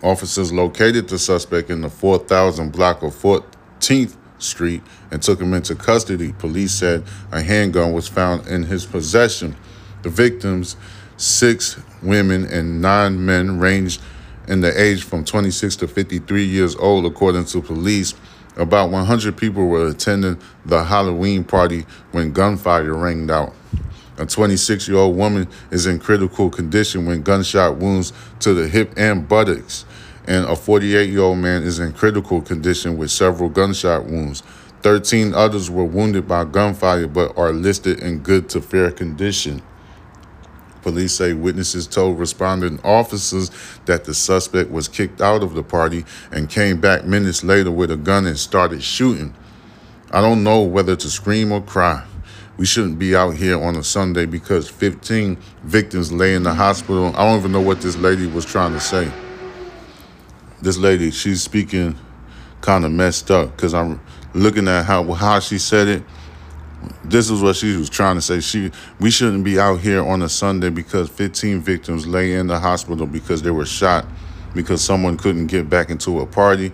Officers 0.02 0.52
located 0.52 1.08
the 1.08 1.18
suspect 1.18 1.70
in 1.70 1.82
the 1.82 1.90
4000 1.90 2.72
block 2.72 3.02
of 3.02 3.14
14th 3.14 4.16
Street 4.42 4.82
and 5.10 5.22
took 5.22 5.40
him 5.40 5.54
into 5.54 5.74
custody. 5.74 6.32
Police 6.32 6.72
said 6.72 7.04
a 7.32 7.42
handgun 7.42 7.92
was 7.92 8.08
found 8.08 8.46
in 8.46 8.64
his 8.64 8.86
possession. 8.86 9.56
The 10.02 10.08
victims, 10.08 10.76
six 11.16 11.78
women 12.02 12.46
and 12.46 12.80
nine 12.80 13.24
men, 13.24 13.58
ranged 13.60 14.00
in 14.48 14.60
the 14.60 14.80
age 14.80 15.04
from 15.04 15.24
26 15.24 15.76
to 15.76 15.88
53 15.88 16.44
years 16.44 16.74
old, 16.76 17.06
according 17.06 17.44
to 17.46 17.62
police. 17.62 18.14
About 18.56 18.90
100 18.90 19.36
people 19.36 19.68
were 19.68 19.88
attending 19.88 20.38
the 20.66 20.84
Halloween 20.84 21.44
party 21.44 21.86
when 22.10 22.32
gunfire 22.32 22.94
rang 22.94 23.30
out. 23.30 23.54
A 24.18 24.26
26 24.26 24.88
year 24.88 24.98
old 24.98 25.16
woman 25.16 25.48
is 25.70 25.86
in 25.86 25.98
critical 25.98 26.50
condition 26.50 27.06
when 27.06 27.22
gunshot 27.22 27.76
wounds 27.76 28.12
to 28.40 28.52
the 28.52 28.68
hip 28.68 28.92
and 28.96 29.26
buttocks, 29.26 29.86
and 30.26 30.44
a 30.44 30.56
48 30.56 31.08
year 31.08 31.22
old 31.22 31.38
man 31.38 31.62
is 31.62 31.78
in 31.78 31.92
critical 31.92 32.42
condition 32.42 32.98
with 32.98 33.10
several 33.10 33.48
gunshot 33.48 34.04
wounds. 34.04 34.42
13 34.82 35.32
others 35.34 35.70
were 35.70 35.84
wounded 35.84 36.26
by 36.26 36.44
gunfire 36.44 37.06
but 37.06 37.36
are 37.38 37.52
listed 37.52 38.00
in 38.00 38.18
good 38.18 38.48
to 38.50 38.60
fair 38.60 38.90
condition. 38.90 39.62
Police 40.82 41.12
say 41.12 41.32
witnesses 41.32 41.86
told 41.86 42.18
responding 42.18 42.80
officers 42.82 43.50
that 43.86 44.04
the 44.04 44.14
suspect 44.14 44.70
was 44.70 44.88
kicked 44.88 45.20
out 45.20 45.42
of 45.42 45.54
the 45.54 45.62
party 45.62 46.04
and 46.32 46.48
came 46.48 46.80
back 46.80 47.04
minutes 47.04 47.44
later 47.44 47.70
with 47.70 47.90
a 47.90 47.96
gun 47.96 48.26
and 48.26 48.38
started 48.38 48.82
shooting. 48.82 49.34
I 50.10 50.20
don't 50.20 50.42
know 50.42 50.62
whether 50.62 50.96
to 50.96 51.08
scream 51.08 51.52
or 51.52 51.60
cry. 51.60 52.04
We 52.56 52.66
shouldn't 52.66 52.98
be 52.98 53.16
out 53.16 53.36
here 53.36 53.60
on 53.62 53.76
a 53.76 53.82
Sunday 53.82 54.26
because 54.26 54.68
15 54.68 55.36
victims 55.62 56.12
lay 56.12 56.34
in 56.34 56.42
the 56.42 56.54
hospital. 56.54 57.06
I 57.16 57.24
don't 57.24 57.38
even 57.38 57.52
know 57.52 57.60
what 57.60 57.80
this 57.80 57.96
lady 57.96 58.26
was 58.26 58.44
trying 58.44 58.72
to 58.72 58.80
say. 58.80 59.10
This 60.60 60.76
lady, 60.76 61.10
she's 61.10 61.42
speaking 61.42 61.96
kind 62.60 62.84
of 62.84 62.92
messed 62.92 63.30
up 63.30 63.56
because 63.56 63.72
I'm 63.72 64.00
looking 64.34 64.68
at 64.68 64.84
how 64.84 65.10
how 65.14 65.40
she 65.40 65.58
said 65.58 65.88
it 65.88 66.02
this 67.04 67.30
is 67.30 67.42
what 67.42 67.56
she 67.56 67.76
was 67.76 67.90
trying 67.90 68.16
to 68.16 68.22
say. 68.22 68.40
She 68.40 68.70
we 68.98 69.10
shouldn't 69.10 69.44
be 69.44 69.58
out 69.58 69.80
here 69.80 70.04
on 70.04 70.22
a 70.22 70.28
Sunday 70.28 70.70
because 70.70 71.08
15 71.08 71.60
victims 71.60 72.06
lay 72.06 72.34
in 72.34 72.46
the 72.46 72.58
hospital 72.58 73.06
because 73.06 73.42
they 73.42 73.50
were 73.50 73.66
shot 73.66 74.06
because 74.54 74.82
someone 74.82 75.16
couldn't 75.16 75.46
get 75.46 75.68
back 75.68 75.90
into 75.90 76.20
a 76.20 76.26
party. 76.26 76.72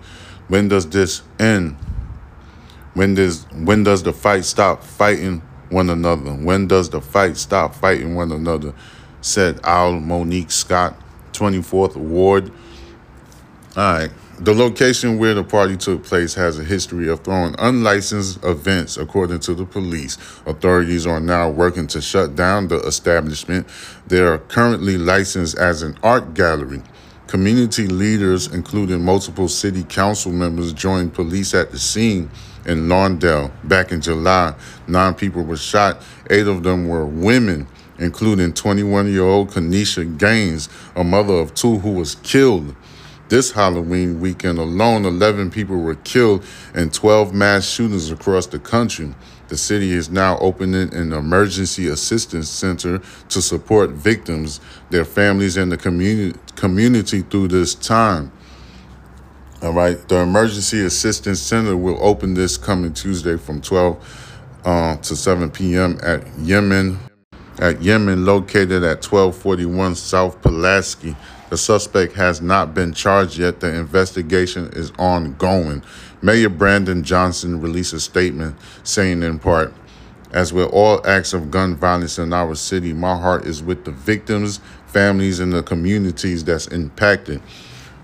When 0.49 0.69
does 0.69 0.89
this 0.89 1.23
end? 1.39 1.77
When 2.95 3.15
does 3.15 3.45
when 3.53 3.85
does 3.85 4.03
the 4.03 4.13
fight 4.13 4.45
stop 4.45 4.83
fighting 4.83 5.43
one 5.71 5.91
another? 5.91 6.33
When 6.33 6.67
does 6.67 6.91
the 6.91 7.01
fight 7.01 7.37
stop 7.37 7.75
fighting 7.75 8.15
one 8.15 8.33
another? 8.33 8.75
Said 9.21 9.61
Al 9.65 9.95
Monique 9.95 10.51
Scott, 10.51 10.97
24th 11.33 11.97
Ward. 11.97 12.53
All 13.77 13.93
right. 13.93 14.11
The 14.38 14.55
location 14.55 15.19
where 15.19 15.33
the 15.33 15.43
party 15.43 15.78
took 15.78 16.05
place 16.05 16.35
has 16.35 16.59
a 16.59 16.64
history 16.64 17.09
of 17.09 17.21
throwing 17.21 17.55
unlicensed 17.59 18.45
events, 18.45 18.99
according 18.99 19.40
to 19.40 19.55
the 19.55 19.64
police. 19.64 20.19
Authorities 20.45 21.07
are 21.07 21.21
now 21.21 21.49
working 21.49 21.87
to 21.87 22.02
shut 22.02 22.37
down 22.37 22.69
the 22.69 22.78
establishment. 22.81 23.66
They 24.07 24.21
are 24.21 24.37
currently 24.37 24.99
licensed 24.99 25.57
as 25.57 25.81
an 25.83 25.97
art 26.02 26.35
gallery. 26.35 26.83
Community 27.28 27.87
leaders, 27.87 28.49
including 28.49 29.02
multiple 29.02 29.49
city 29.49 29.85
council 29.85 30.33
members, 30.33 30.75
joined 30.75 31.14
police 31.14 31.55
at 31.55 31.71
the 31.71 31.78
scene 31.78 32.31
in 32.66 32.88
Lawndale 32.88 33.50
back 33.64 33.90
in 33.90 34.02
July. 34.02 34.55
Nine 34.87 35.14
people 35.14 35.45
were 35.45 35.57
shot, 35.57 36.02
eight 36.28 36.47
of 36.47 36.62
them 36.62 36.87
were 36.88 37.07
women 37.07 37.66
including 37.99 38.52
21 38.52 39.11
year 39.11 39.23
old 39.23 39.50
Kanisha 39.50 40.19
Gaines, 40.19 40.69
a 40.95 41.02
mother 41.02 41.33
of 41.33 41.55
two 41.55 41.78
who 41.78 41.93
was 41.93 42.16
killed 42.16 42.76
This 43.28 43.50
Halloween 43.50 44.21
weekend 44.21 44.59
alone, 44.59 45.04
11 45.04 45.50
people 45.50 45.78
were 45.78 45.97
killed 45.97 46.45
in 46.76 46.90
12 46.90 47.35
mass 47.35 47.68
shootings 47.68 48.12
across 48.12 48.47
the 48.47 48.61
country. 48.61 49.12
The 49.49 49.56
city 49.56 49.92
is 49.92 50.09
now 50.09 50.38
opening 50.38 50.95
an 50.95 51.12
emergency 51.12 51.88
assistance 51.88 52.49
center 52.49 53.00
to 53.28 53.42
support 53.42 53.90
victims, 53.90 54.61
their 54.90 55.04
families, 55.04 55.56
and 55.56 55.73
the 55.73 55.76
community, 55.76 56.38
community 56.54 57.23
through 57.23 57.49
this 57.49 57.75
time. 57.75 58.30
All 59.61 59.73
right, 59.73 59.97
the 60.09 60.18
emergency 60.18 60.85
assistance 60.85 61.40
center 61.40 61.76
will 61.76 61.99
open 62.00 62.35
this 62.35 62.56
coming 62.56 62.92
Tuesday 62.92 63.37
from 63.37 63.61
12 63.61 64.40
uh, 64.64 64.97
to 64.99 65.16
7 65.16 65.50
p.m. 65.50 65.99
at 66.02 66.25
Yemen, 66.38 66.99
at 67.59 67.83
Yemen, 67.83 68.25
located 68.25 68.85
at 68.85 69.04
1241 69.04 69.97
South 69.97 70.40
Pulaski. 70.42 71.16
The 71.49 71.57
suspect 71.57 72.15
has 72.15 72.41
not 72.41 72.75
been 72.75 72.93
charged 72.93 73.38
yet. 73.38 73.61
The 73.61 73.73
investigation 73.73 74.69
is 74.73 74.91
ongoing. 74.99 75.83
Mayor 76.21 76.49
Brandon 76.49 77.05
Johnson 77.05 77.61
released 77.61 77.93
a 77.93 78.00
statement 78.00 78.57
saying, 78.83 79.23
in 79.23 79.38
part, 79.38 79.73
as 80.33 80.53
with 80.53 80.69
all 80.73 81.07
acts 81.07 81.33
of 81.33 81.53
gun 81.53 81.76
violence 81.76 82.19
in 82.19 82.33
our 82.33 82.57
city, 82.57 82.93
my 82.93 83.17
heart 83.17 83.47
is 83.47 83.62
with 83.62 83.85
the 83.85 83.93
victims, 83.93 84.61
families, 84.88 85.38
and 85.38 85.53
the 85.53 85.62
communities 85.62 86.43
that's 86.43 86.67
impacted. 86.67 87.41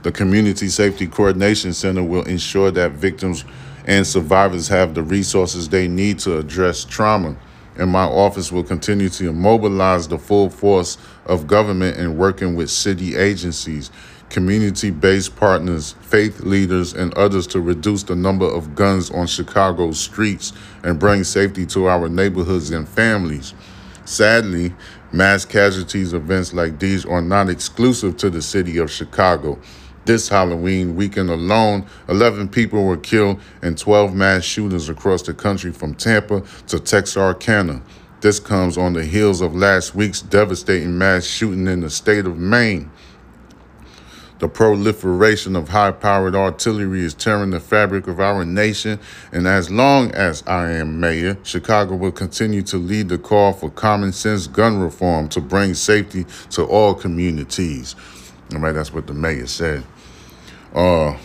The 0.02 0.12
Community 0.12 0.68
Safety 0.68 1.06
Coordination 1.06 1.72
Center 1.72 2.02
will 2.02 2.22
ensure 2.24 2.70
that 2.70 2.92
victims 2.92 3.44
and 3.86 4.06
survivors 4.06 4.68
have 4.68 4.94
the 4.94 5.02
resources 5.02 5.68
they 5.68 5.88
need 5.88 6.20
to 6.20 6.38
address 6.38 6.84
trauma 6.84 7.36
and 7.76 7.90
my 7.90 8.04
office 8.04 8.52
will 8.52 8.62
continue 8.62 9.08
to 9.08 9.32
mobilize 9.32 10.08
the 10.08 10.18
full 10.18 10.50
force 10.50 10.98
of 11.26 11.46
government 11.46 11.96
in 11.96 12.16
working 12.16 12.54
with 12.54 12.70
city 12.70 13.16
agencies, 13.16 13.90
community 14.28 14.90
based 14.90 15.36
partners, 15.36 15.94
faith 16.02 16.40
leaders, 16.40 16.92
and 16.92 17.12
others 17.14 17.46
to 17.48 17.60
reduce 17.60 18.02
the 18.02 18.16
number 18.16 18.46
of 18.46 18.74
guns 18.74 19.10
on 19.10 19.26
Chicago's 19.26 19.98
streets 19.98 20.52
and 20.82 20.98
bring 20.98 21.24
safety 21.24 21.66
to 21.66 21.86
our 21.86 22.08
neighborhoods 22.08 22.70
and 22.70 22.88
families. 22.88 23.54
Sadly, 24.04 24.74
mass 25.12 25.44
casualties 25.44 26.12
events 26.12 26.52
like 26.52 26.78
these 26.78 27.04
are 27.04 27.22
not 27.22 27.48
exclusive 27.48 28.16
to 28.18 28.30
the 28.30 28.42
city 28.42 28.78
of 28.78 28.90
Chicago. 28.90 29.58
This 30.04 30.28
Halloween 30.28 30.96
weekend 30.96 31.30
alone, 31.30 31.86
11 32.08 32.48
people 32.48 32.84
were 32.84 32.96
killed 32.96 33.40
in 33.62 33.76
12 33.76 34.12
mass 34.14 34.42
shootings 34.42 34.88
across 34.88 35.22
the 35.22 35.32
country 35.32 35.70
from 35.70 35.94
Tampa 35.94 36.42
to 36.66 36.80
Texarkana. 36.80 37.80
This 38.20 38.40
comes 38.40 38.76
on 38.76 38.94
the 38.94 39.04
heels 39.04 39.40
of 39.40 39.54
last 39.54 39.94
week's 39.94 40.20
devastating 40.20 40.98
mass 40.98 41.24
shooting 41.24 41.68
in 41.68 41.80
the 41.80 41.90
state 41.90 42.26
of 42.26 42.36
Maine. 42.36 42.90
The 44.40 44.48
proliferation 44.48 45.54
of 45.54 45.68
high 45.68 45.92
powered 45.92 46.34
artillery 46.34 47.04
is 47.04 47.14
tearing 47.14 47.50
the 47.50 47.60
fabric 47.60 48.08
of 48.08 48.18
our 48.18 48.44
nation, 48.44 48.98
and 49.30 49.46
as 49.46 49.70
long 49.70 50.10
as 50.10 50.42
I 50.48 50.72
am 50.72 50.98
mayor, 50.98 51.38
Chicago 51.44 51.94
will 51.94 52.10
continue 52.10 52.62
to 52.62 52.76
lead 52.76 53.08
the 53.08 53.18
call 53.18 53.52
for 53.52 53.70
common 53.70 54.10
sense 54.10 54.48
gun 54.48 54.80
reform 54.80 55.28
to 55.28 55.40
bring 55.40 55.74
safety 55.74 56.26
to 56.50 56.64
all 56.64 56.92
communities. 56.92 57.94
All 58.52 58.58
right, 58.58 58.72
that's 58.72 58.92
what 58.92 59.06
the 59.06 59.14
mayor 59.14 59.46
said. 59.46 59.84
Uh, 60.74 61.16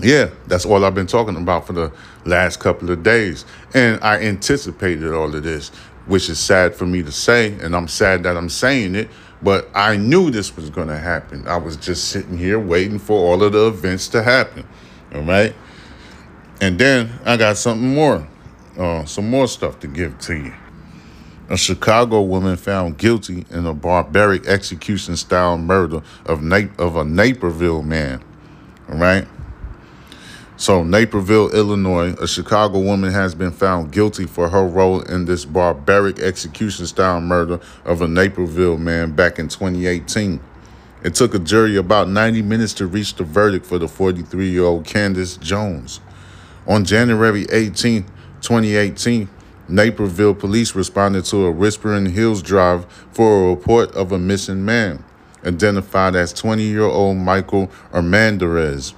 yeah, 0.00 0.30
that's 0.46 0.66
all 0.66 0.84
I've 0.84 0.94
been 0.94 1.06
talking 1.06 1.36
about 1.36 1.66
for 1.66 1.72
the 1.72 1.92
last 2.24 2.60
couple 2.60 2.90
of 2.90 3.02
days. 3.02 3.44
And 3.74 4.02
I 4.02 4.20
anticipated 4.20 5.12
all 5.12 5.34
of 5.34 5.42
this, 5.42 5.70
which 6.06 6.28
is 6.28 6.38
sad 6.38 6.74
for 6.74 6.86
me 6.86 7.02
to 7.02 7.12
say, 7.12 7.58
and 7.60 7.74
I'm 7.74 7.88
sad 7.88 8.22
that 8.24 8.36
I'm 8.36 8.48
saying 8.48 8.94
it, 8.94 9.08
but 9.42 9.68
I 9.74 9.96
knew 9.96 10.30
this 10.30 10.54
was 10.56 10.70
going 10.70 10.88
to 10.88 10.98
happen. 10.98 11.46
I 11.48 11.56
was 11.56 11.76
just 11.76 12.08
sitting 12.08 12.36
here 12.36 12.58
waiting 12.58 12.98
for 12.98 13.18
all 13.18 13.42
of 13.42 13.52
the 13.52 13.66
events 13.66 14.08
to 14.08 14.22
happen. 14.22 14.66
All 15.14 15.22
right. 15.22 15.54
And 16.60 16.78
then 16.78 17.18
I 17.24 17.36
got 17.36 17.56
something 17.56 17.94
more, 17.94 18.26
uh, 18.78 19.04
some 19.04 19.30
more 19.30 19.46
stuff 19.46 19.80
to 19.80 19.86
give 19.86 20.18
to 20.20 20.36
you. 20.36 20.54
A 21.48 21.56
Chicago 21.56 22.22
woman 22.22 22.56
found 22.56 22.98
guilty 22.98 23.46
in 23.50 23.66
a 23.66 23.74
barbaric 23.74 24.46
execution 24.46 25.16
style 25.16 25.56
murder 25.56 26.02
of, 26.24 26.42
Na- 26.42 26.68
of 26.76 26.96
a 26.96 27.04
Naperville 27.04 27.82
man. 27.82 28.22
All 28.90 28.98
right. 28.98 29.28
So, 30.56 30.82
Naperville, 30.82 31.50
Illinois, 31.50 32.14
a 32.14 32.26
Chicago 32.26 32.80
woman 32.80 33.12
has 33.12 33.34
been 33.34 33.52
found 33.52 33.92
guilty 33.92 34.24
for 34.26 34.48
her 34.48 34.66
role 34.66 35.02
in 35.02 35.26
this 35.26 35.44
barbaric 35.44 36.18
execution 36.18 36.86
style 36.86 37.20
murder 37.20 37.60
of 37.84 38.00
a 38.00 38.08
Naperville 38.08 38.78
man 38.78 39.12
back 39.12 39.38
in 39.38 39.48
2018. 39.48 40.40
It 41.04 41.14
took 41.14 41.34
a 41.34 41.38
jury 41.38 41.76
about 41.76 42.08
90 42.08 42.42
minutes 42.42 42.72
to 42.74 42.86
reach 42.86 43.14
the 43.14 43.22
verdict 43.22 43.66
for 43.66 43.78
the 43.78 43.86
43 43.86 44.48
year 44.48 44.64
old 44.64 44.84
Candace 44.84 45.36
Jones. 45.36 46.00
On 46.66 46.84
January 46.84 47.46
18, 47.52 48.02
2018, 48.40 49.28
Naperville 49.68 50.34
police 50.34 50.74
responded 50.74 51.24
to 51.26 51.46
a 51.46 51.50
Whispering 51.50 52.06
Hills 52.06 52.42
drive 52.42 52.86
for 53.10 53.46
a 53.46 53.50
report 53.50 53.92
of 53.92 54.12
a 54.12 54.18
missing 54.18 54.64
man, 54.64 55.04
identified 55.44 56.14
as 56.14 56.32
20 56.32 56.62
year 56.62 56.84
old 56.84 57.16
Michael 57.16 57.70
Armendariz 57.92 58.94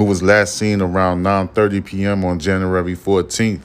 who 0.00 0.06
was 0.06 0.22
last 0.22 0.56
seen 0.56 0.80
around 0.80 1.22
9:30 1.22 1.84
p.m. 1.84 2.24
on 2.24 2.38
January 2.38 2.96
14th. 2.96 3.60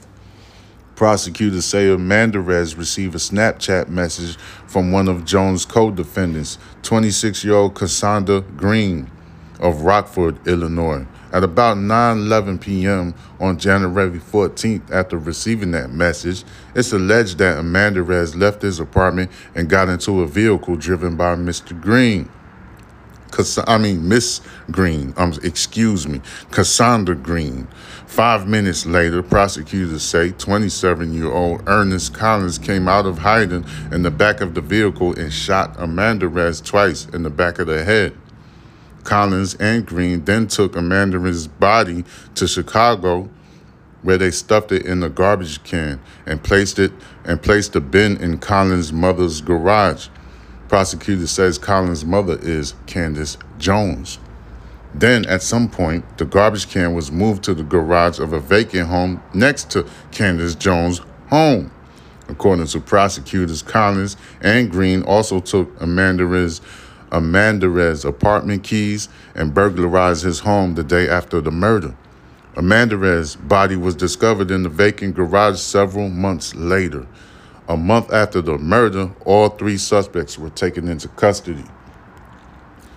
Prosecutors 0.94 1.64
say 1.64 1.86
Armendariz 1.86 2.76
received 2.76 3.14
a 3.14 3.18
Snapchat 3.18 3.88
message 3.88 4.36
from 4.66 4.92
one 4.92 5.08
of 5.08 5.24
Jones' 5.24 5.64
co-defendants, 5.64 6.58
26-year-old 6.82 7.74
Cassandra 7.74 8.42
Green 8.42 9.10
of 9.60 9.80
Rockford, 9.80 10.46
Illinois. 10.46 11.06
At 11.32 11.42
about 11.42 11.76
9:11 11.76 12.60
p.m. 12.60 13.14
on 13.40 13.58
January 13.58 14.18
14th, 14.18 14.90
after 14.90 15.18
receiving 15.18 15.72
that 15.72 15.90
message, 15.90 16.44
it's 16.74 16.92
alleged 16.92 17.38
that 17.38 17.58
Armendariz 17.58 18.36
left 18.36 18.62
his 18.62 18.78
apartment 18.78 19.30
and 19.54 19.68
got 19.68 19.88
into 19.88 20.22
a 20.22 20.26
vehicle 20.26 20.76
driven 20.76 21.16
by 21.16 21.34
Mr. 21.34 21.78
Green. 21.80 22.30
I 23.66 23.76
mean, 23.76 24.08
Miss 24.08 24.40
Green, 24.70 25.12
um, 25.18 25.34
excuse 25.42 26.08
me, 26.08 26.22
Cassandra 26.52 27.14
Green. 27.14 27.68
Five 28.06 28.48
minutes 28.48 28.86
later, 28.86 29.22
prosecutors 29.22 30.02
say 30.02 30.30
27 30.30 31.12
year 31.12 31.30
old 31.30 31.62
Ernest 31.66 32.14
Collins 32.14 32.56
came 32.56 32.88
out 32.88 33.04
of 33.04 33.18
hiding 33.18 33.66
in 33.92 34.02
the 34.02 34.10
back 34.10 34.40
of 34.40 34.54
the 34.54 34.62
vehicle 34.62 35.12
and 35.18 35.30
shot 35.32 35.76
Armendariz 35.76 36.64
twice 36.64 37.06
in 37.06 37.24
the 37.24 37.30
back 37.30 37.58
of 37.58 37.66
the 37.66 37.84
head. 37.84 38.16
Collins 39.06 39.54
and 39.54 39.86
Green 39.86 40.24
then 40.24 40.48
took 40.48 40.72
Armendariz's 40.72 41.48
body 41.48 42.04
to 42.34 42.46
Chicago 42.46 43.30
where 44.02 44.18
they 44.18 44.30
stuffed 44.30 44.72
it 44.72 44.84
in 44.84 45.02
a 45.02 45.08
garbage 45.08 45.62
can 45.64 46.00
and 46.26 46.42
placed 46.42 46.78
it 46.78 46.92
and 47.24 47.42
placed 47.42 47.72
the 47.72 47.80
bin 47.80 48.16
in 48.18 48.38
Collins' 48.38 48.92
mother's 48.92 49.40
garage. 49.40 50.08
Prosecutor 50.68 51.26
says 51.26 51.56
Collins' 51.56 52.04
mother 52.04 52.38
is 52.42 52.74
Candace 52.86 53.38
Jones. 53.58 54.18
Then, 54.94 55.24
at 55.26 55.42
some 55.42 55.68
point, 55.68 56.18
the 56.18 56.24
garbage 56.24 56.68
can 56.68 56.94
was 56.94 57.10
moved 57.10 57.44
to 57.44 57.54
the 57.54 57.62
garage 57.62 58.18
of 58.18 58.32
a 58.32 58.40
vacant 58.40 58.88
home 58.88 59.22
next 59.34 59.70
to 59.70 59.86
Candace 60.10 60.54
Jones' 60.54 61.00
home. 61.28 61.70
According 62.28 62.66
to 62.66 62.80
prosecutors, 62.80 63.62
Collins 63.62 64.16
and 64.40 64.70
Green 64.70 65.02
also 65.02 65.40
took 65.40 65.76
Armendariz's 65.78 66.60
Armendariz 67.16 68.04
apartment 68.04 68.62
keys 68.62 69.08
and 69.34 69.54
burglarized 69.54 70.22
his 70.22 70.40
home 70.40 70.74
the 70.74 70.84
day 70.84 71.08
after 71.08 71.40
the 71.40 71.50
murder. 71.50 71.96
Armendariz's 72.54 73.36
body 73.36 73.74
was 73.74 73.94
discovered 73.94 74.50
in 74.50 74.62
the 74.62 74.68
vacant 74.68 75.14
garage 75.14 75.58
several 75.58 76.10
months 76.10 76.54
later. 76.54 77.06
A 77.68 77.76
month 77.76 78.12
after 78.12 78.42
the 78.42 78.58
murder, 78.58 79.12
all 79.24 79.48
three 79.48 79.78
suspects 79.78 80.38
were 80.38 80.50
taken 80.50 80.88
into 80.88 81.08
custody. 81.08 81.64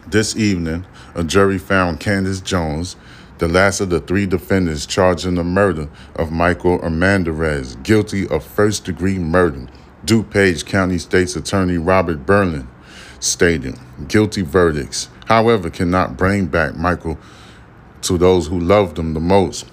This 0.06 0.36
evening, 0.36 0.86
a 1.16 1.24
jury 1.24 1.58
found 1.58 2.02
Candace 2.02 2.42
Jones, 2.42 2.98
the 3.38 3.48
last 3.48 3.80
of 3.80 3.90
the 3.90 4.02
three 4.02 4.26
defendants 4.26 4.86
charged 4.86 5.26
in 5.26 5.36
the 5.36 5.46
murder 5.46 5.88
of 6.18 6.30
Michael 6.30 6.80
Armendariz, 6.80 7.82
guilty 7.84 8.28
of 8.28 8.44
first 8.44 8.84
degree 8.84 9.18
murder. 9.18 9.68
DuPage 10.06 10.66
County 10.66 10.98
State's 10.98 11.38
Attorney 11.38 11.78
Robert 11.78 12.26
Berlin 12.26 12.68
stated 13.20 13.78
guilty 14.08 14.42
verdicts, 14.42 15.10
however, 15.26 15.70
cannot 15.70 16.18
bring 16.18 16.48
back 16.48 16.76
Michael 16.76 17.18
to 18.02 18.18
those 18.18 18.48
who 18.48 18.60
loved 18.60 18.98
him 18.98 19.14
the 19.14 19.20
most. 19.20 19.66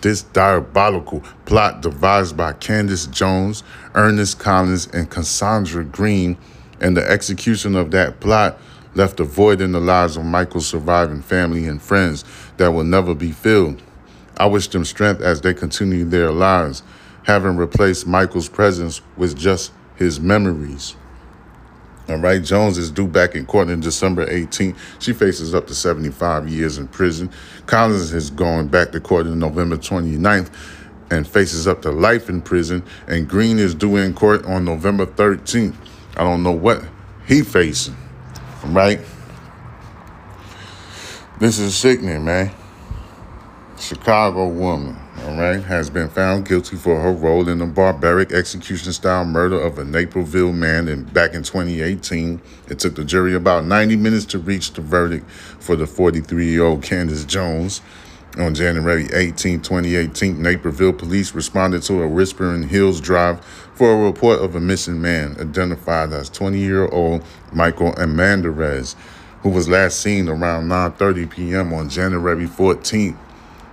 This 0.00 0.22
diabolical 0.22 1.22
plot 1.44 1.82
devised 1.82 2.36
by 2.36 2.54
Candace 2.54 3.06
Jones, 3.06 3.62
Ernest 3.94 4.38
Collins, 4.38 4.86
and 4.88 5.10
Cassandra 5.10 5.84
Green, 5.84 6.38
and 6.80 6.96
the 6.96 7.08
execution 7.08 7.76
of 7.76 7.90
that 7.90 8.20
plot 8.20 8.58
left 8.94 9.20
a 9.20 9.24
void 9.24 9.60
in 9.60 9.72
the 9.72 9.80
lives 9.80 10.16
of 10.16 10.24
Michael's 10.24 10.66
surviving 10.66 11.22
family 11.22 11.66
and 11.66 11.80
friends 11.80 12.24
that 12.56 12.72
will 12.72 12.84
never 12.84 13.14
be 13.14 13.30
filled. 13.30 13.82
I 14.36 14.46
wish 14.46 14.68
them 14.68 14.84
strength 14.84 15.20
as 15.20 15.42
they 15.42 15.52
continue 15.52 16.04
their 16.04 16.30
lives, 16.30 16.82
having 17.24 17.56
replaced 17.56 18.06
Michael's 18.06 18.48
presence 18.48 19.02
with 19.16 19.36
just 19.36 19.72
his 19.96 20.18
memories. 20.18 20.96
All 22.10 22.16
right, 22.16 22.42
Jones 22.42 22.76
is 22.76 22.90
due 22.90 23.06
back 23.06 23.36
in 23.36 23.46
court 23.46 23.68
on 23.68 23.78
December 23.78 24.26
18th. 24.26 24.76
She 24.98 25.12
faces 25.12 25.54
up 25.54 25.68
to 25.68 25.76
75 25.76 26.48
years 26.48 26.76
in 26.76 26.88
prison. 26.88 27.30
Collins 27.66 28.12
is 28.12 28.30
going 28.30 28.66
back 28.66 28.90
to 28.90 29.00
court 29.00 29.28
on 29.28 29.38
November 29.38 29.76
29th 29.76 30.52
and 31.12 31.28
faces 31.28 31.68
up 31.68 31.82
to 31.82 31.92
life 31.92 32.28
in 32.28 32.42
prison. 32.42 32.82
And 33.06 33.28
Green 33.28 33.60
is 33.60 33.76
due 33.76 33.96
in 33.96 34.12
court 34.14 34.44
on 34.44 34.64
November 34.64 35.06
13th. 35.06 35.76
I 36.16 36.24
don't 36.24 36.42
know 36.42 36.50
what 36.50 36.82
he 37.28 37.42
facing, 37.42 37.96
right? 38.64 38.98
This 41.38 41.60
is 41.60 41.76
sickening, 41.76 42.24
man. 42.24 42.50
Chicago 43.78 44.48
woman, 44.48 44.98
all 45.30 45.36
right, 45.36 45.62
has 45.62 45.88
been 45.88 46.08
found 46.08 46.48
guilty 46.48 46.76
for 46.76 47.00
her 47.00 47.12
role 47.12 47.48
in 47.48 47.58
the 47.58 47.66
barbaric 47.66 48.32
execution 48.32 48.92
style 48.92 49.24
murder 49.24 49.60
of 49.60 49.78
a 49.78 49.84
Naperville 49.84 50.52
man 50.52 50.88
in, 50.88 51.04
back 51.04 51.34
in 51.34 51.44
2018. 51.44 52.40
It 52.68 52.80
took 52.80 52.96
the 52.96 53.04
jury 53.04 53.34
about 53.34 53.64
90 53.64 53.94
minutes 53.96 54.24
to 54.26 54.38
reach 54.38 54.72
the 54.72 54.80
verdict 54.80 55.30
for 55.30 55.76
the 55.76 55.86
43 55.86 56.46
year 56.46 56.64
old 56.64 56.82
Candace 56.82 57.24
Jones. 57.24 57.80
On 58.38 58.54
January 58.54 59.08
18, 59.12 59.60
2018, 59.60 60.40
Naperville 60.40 60.92
police 60.92 61.34
responded 61.34 61.82
to 61.82 62.02
a 62.02 62.08
Whispering 62.08 62.68
Hills 62.68 63.00
Drive 63.00 63.44
for 63.74 63.92
a 63.92 64.06
report 64.06 64.40
of 64.40 64.56
a 64.56 64.60
missing 64.60 65.00
man 65.00 65.36
identified 65.38 66.12
as 66.12 66.28
20 66.30 66.58
year 66.58 66.88
old 66.88 67.24
Michael 67.52 67.92
Amandarez, 67.92 68.96
who 69.42 69.50
was 69.50 69.68
last 69.68 70.00
seen 70.00 70.28
around 70.28 70.68
9.30 70.68 71.30
p.m. 71.30 71.72
on 71.72 71.88
January 71.88 72.46
14th. 72.46 73.16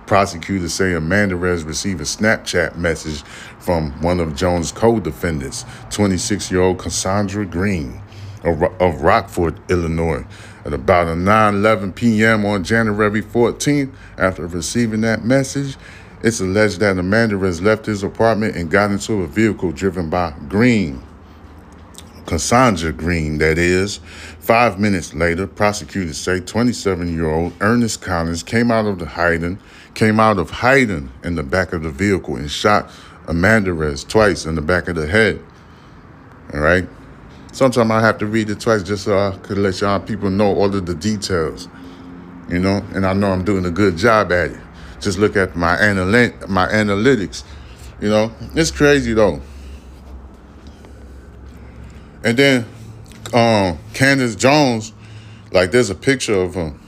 Prosecutors 0.08 0.72
say 0.72 0.92
Amandarez 0.92 1.66
received 1.66 2.00
a 2.00 2.04
Snapchat 2.04 2.76
message 2.76 3.20
from 3.58 3.92
one 4.00 4.20
of 4.20 4.34
Jones' 4.34 4.72
co-defendants, 4.72 5.64
26-year-old 5.90 6.78
Cassandra 6.78 7.44
Green 7.44 8.00
of, 8.42 9.02
Rockford, 9.02 9.60
Illinois. 9.70 10.24
At 10.64 10.72
about 10.72 11.08
9:11 11.08 11.94
p.m. 11.94 12.46
on 12.46 12.64
January 12.64 13.20
14th, 13.20 13.92
after 14.16 14.46
receiving 14.46 15.02
that 15.02 15.26
message, 15.26 15.76
it's 16.22 16.40
alleged 16.40 16.80
that 16.80 16.96
Amandarez 16.96 17.60
left 17.60 17.84
his 17.84 18.02
apartment 18.02 18.56
and 18.56 18.70
got 18.70 18.90
into 18.90 19.22
a 19.22 19.26
vehicle 19.26 19.72
driven 19.72 20.08
by 20.08 20.32
Green. 20.48 21.02
Cassandra 22.24 22.92
Green, 22.92 23.36
that 23.38 23.58
is. 23.58 24.00
Five 24.48 24.80
minutes 24.80 25.12
later, 25.12 25.46
prosecutors 25.46 26.16
say 26.16 26.40
27-year-old 26.40 27.52
Ernest 27.60 28.00
Collins 28.00 28.42
came 28.42 28.70
out 28.70 28.86
of 28.86 28.98
the 28.98 29.04
hiding, 29.04 29.58
came 29.92 30.18
out 30.18 30.38
of 30.38 30.48
hiding 30.48 31.10
in 31.22 31.34
the 31.34 31.42
back 31.42 31.74
of 31.74 31.82
the 31.82 31.90
vehicle 31.90 32.36
and 32.36 32.50
shot 32.50 32.88
Amandarez 33.26 34.08
twice 34.08 34.46
in 34.46 34.54
the 34.54 34.62
back 34.62 34.88
of 34.88 34.94
the 34.94 35.06
head. 35.06 35.38
All 36.54 36.60
right. 36.60 36.88
Sometimes 37.52 37.90
I 37.90 38.00
have 38.00 38.16
to 38.20 38.26
read 38.26 38.48
it 38.48 38.58
twice 38.58 38.82
just 38.82 39.04
so 39.04 39.18
I 39.18 39.36
could 39.36 39.58
let 39.58 39.82
y'all 39.82 40.00
people 40.00 40.30
know 40.30 40.54
all 40.54 40.74
of 40.74 40.86
the 40.86 40.94
details. 40.94 41.68
You 42.48 42.58
know, 42.58 42.82
and 42.94 43.04
I 43.04 43.12
know 43.12 43.30
I'm 43.30 43.44
doing 43.44 43.66
a 43.66 43.70
good 43.70 43.98
job 43.98 44.32
at 44.32 44.52
it. 44.52 44.60
Just 44.98 45.18
look 45.18 45.36
at 45.36 45.56
my 45.56 45.76
analy- 45.76 46.48
my 46.48 46.68
analytics. 46.68 47.44
You 48.00 48.08
know, 48.08 48.32
it's 48.54 48.70
crazy 48.70 49.12
though. 49.12 49.42
And 52.24 52.38
then 52.38 52.64
um, 53.34 53.78
Candace 53.94 54.36
Jones, 54.36 54.92
like 55.52 55.70
there's 55.70 55.90
a 55.90 55.94
picture 55.94 56.34
of 56.34 56.54
him. 56.54 56.78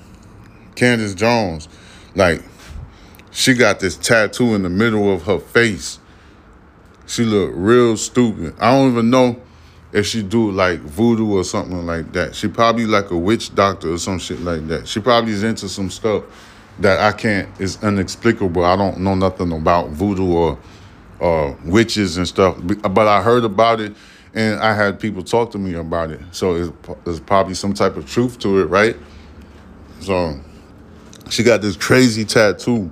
Candace 0.74 1.14
Jones, 1.14 1.68
like 2.14 2.42
she 3.31 3.55
got 3.55 3.81
this 3.81 3.96
tattoo 3.96 4.55
in 4.55 4.62
the 4.62 4.70
middle 4.70 5.12
of 5.12 5.22
her 5.24 5.38
face. 5.38 5.98
She 7.07 7.24
looked 7.24 7.57
real 7.57 7.96
stupid. 7.96 8.55
I 8.61 8.70
don't 8.70 8.92
even 8.92 9.11
know 9.11 9.40
if 9.92 10.07
she 10.07 10.22
do 10.22 10.50
like 10.50 10.81
voodoo 10.81 11.37
or 11.37 11.44
something 11.44 11.85
like 11.87 12.12
that. 12.12 12.35
She 12.35 12.48
probably 12.48 12.87
like 12.87 13.11
a 13.11 13.18
witch 13.18 13.55
doctor 13.55 13.92
or 13.92 13.98
some 13.98 14.18
shit 14.18 14.40
like 14.40 14.66
that. 14.68 14.87
She 14.87 15.00
probably 15.00 15.33
is 15.33 15.42
into 15.42 15.68
some 15.68 15.90
stuff 15.90 16.24
that 16.79 17.00
I 17.00 17.12
can't 17.12 17.48
is 17.61 17.83
inexplicable. 17.83 18.64
I 18.64 18.76
don't 18.76 18.98
know 18.98 19.14
nothing 19.14 19.53
about 19.53 19.90
voodoo 19.90 20.33
or 20.33 20.59
uh, 21.20 21.55
witches 21.64 22.16
and 22.16 22.26
stuff, 22.26 22.57
but 22.62 23.07
I 23.07 23.22
heard 23.22 23.44
about 23.44 23.81
it 23.81 23.94
and 24.34 24.60
I 24.60 24.74
had 24.74 25.00
people 25.00 25.22
talk 25.22 25.50
to 25.52 25.58
me 25.58 25.74
about 25.74 26.10
it. 26.10 26.20
So 26.30 26.54
it's, 26.54 26.72
there's 27.04 27.20
probably 27.20 27.54
some 27.54 27.74
type 27.74 27.96
of 27.96 28.08
truth 28.08 28.38
to 28.40 28.60
it, 28.60 28.66
right? 28.66 28.96
So 30.00 30.40
she 31.30 31.42
got 31.42 31.62
this 31.62 31.76
crazy 31.76 32.24
tattoo 32.24 32.90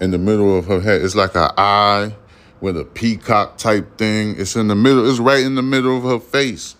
in 0.00 0.10
the 0.10 0.18
middle 0.18 0.56
of 0.56 0.66
her 0.66 0.80
head. 0.80 1.02
It's 1.02 1.14
like 1.14 1.34
an 1.34 1.50
eye 1.56 2.14
with 2.60 2.76
a 2.76 2.84
peacock 2.84 3.58
type 3.58 3.98
thing. 3.98 4.34
It's 4.38 4.56
in 4.56 4.68
the 4.68 4.74
middle. 4.74 5.08
It's 5.08 5.18
right 5.18 5.44
in 5.44 5.54
the 5.54 5.62
middle 5.62 5.96
of 5.96 6.04
her 6.04 6.20
face. 6.20 6.76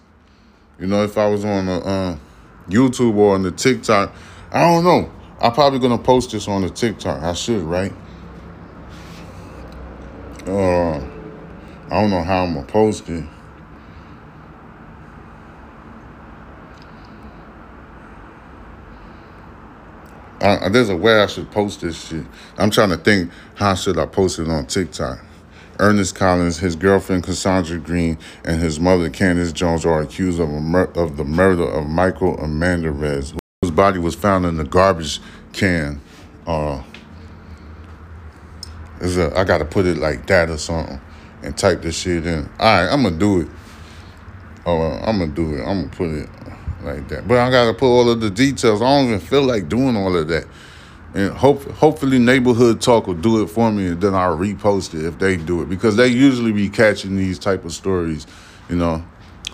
You 0.78 0.86
know, 0.86 1.02
if 1.04 1.16
I 1.16 1.28
was 1.28 1.44
on 1.44 1.68
a 1.68 1.78
uh, 1.78 2.16
YouTube 2.68 3.16
or 3.16 3.34
on 3.34 3.42
the 3.42 3.50
TikTok, 3.50 4.14
I 4.52 4.60
don't 4.60 4.84
know. 4.84 5.10
I'm 5.40 5.52
probably 5.52 5.78
gonna 5.78 5.98
post 5.98 6.32
this 6.32 6.48
on 6.48 6.62
the 6.62 6.70
TikTok. 6.70 7.22
I 7.22 7.32
should, 7.32 7.62
right? 7.62 7.92
Uh, 10.46 10.96
I 10.96 12.00
don't 12.00 12.10
know 12.10 12.22
how 12.22 12.44
I'm 12.44 12.54
gonna 12.54 12.66
post 12.66 13.08
it. 13.08 13.24
I, 20.40 20.68
there's 20.68 20.88
a 20.90 20.96
way 20.96 21.20
I 21.20 21.26
should 21.26 21.50
post 21.50 21.80
this 21.80 22.08
shit. 22.08 22.24
I'm 22.58 22.70
trying 22.70 22.90
to 22.90 22.96
think 22.96 23.30
how 23.54 23.74
should 23.74 23.98
I 23.98 24.06
post 24.06 24.38
it 24.38 24.48
on 24.48 24.66
TikTok. 24.66 25.20
Ernest 25.78 26.14
Collins, 26.14 26.58
his 26.58 26.74
girlfriend 26.74 27.24
Cassandra 27.24 27.78
Green, 27.78 28.18
and 28.44 28.60
his 28.60 28.80
mother 28.80 29.10
Candace 29.10 29.52
Jones 29.52 29.84
are 29.84 30.00
accused 30.00 30.40
of, 30.40 30.48
mur- 30.48 30.90
of 30.94 31.16
the 31.16 31.24
murder 31.24 31.64
of 31.64 31.86
Michael 31.86 32.36
Amandarez, 32.38 33.36
whose 33.60 33.70
body 33.70 33.98
was 33.98 34.14
found 34.14 34.46
in 34.46 34.56
the 34.56 34.64
garbage 34.64 35.20
can. 35.52 36.00
Uh, 36.46 36.82
is 39.00 39.18
a, 39.18 39.36
I 39.38 39.44
gotta 39.44 39.64
put 39.64 39.84
it 39.84 39.98
like 39.98 40.26
that 40.26 40.48
or 40.48 40.56
something 40.56 41.00
and 41.42 41.56
type 41.56 41.82
this 41.82 41.98
shit 41.98 42.26
in. 42.26 42.48
All 42.58 42.82
right, 42.82 42.92
I'm 42.92 43.02
gonna 43.02 43.16
do 43.16 43.40
it. 43.42 43.48
Oh, 44.64 44.80
I'm 44.80 45.18
gonna 45.18 45.32
do 45.32 45.54
it. 45.54 45.60
I'm 45.62 45.82
gonna 45.82 45.88
put 45.88 46.10
it 46.10 46.28
like 46.86 47.08
that. 47.08 47.28
But 47.28 47.38
I 47.38 47.50
gotta 47.50 47.74
put 47.74 47.86
all 47.86 48.08
of 48.08 48.20
the 48.20 48.30
details. 48.30 48.80
I 48.80 48.84
don't 48.84 49.06
even 49.06 49.20
feel 49.20 49.42
like 49.42 49.68
doing 49.68 49.96
all 49.96 50.16
of 50.16 50.28
that. 50.28 50.46
And 51.14 51.32
hope, 51.32 51.64
hopefully 51.72 52.18
neighborhood 52.18 52.80
talk 52.80 53.06
will 53.06 53.14
do 53.14 53.42
it 53.42 53.48
for 53.48 53.72
me 53.72 53.88
and 53.88 54.00
then 54.00 54.14
I'll 54.14 54.36
repost 54.36 54.94
it 54.94 55.04
if 55.04 55.18
they 55.18 55.36
do 55.36 55.62
it. 55.62 55.68
Because 55.68 55.96
they 55.96 56.08
usually 56.08 56.52
be 56.52 56.68
catching 56.68 57.16
these 57.16 57.38
type 57.38 57.64
of 57.64 57.72
stories, 57.72 58.26
you 58.68 58.76
know. 58.76 59.04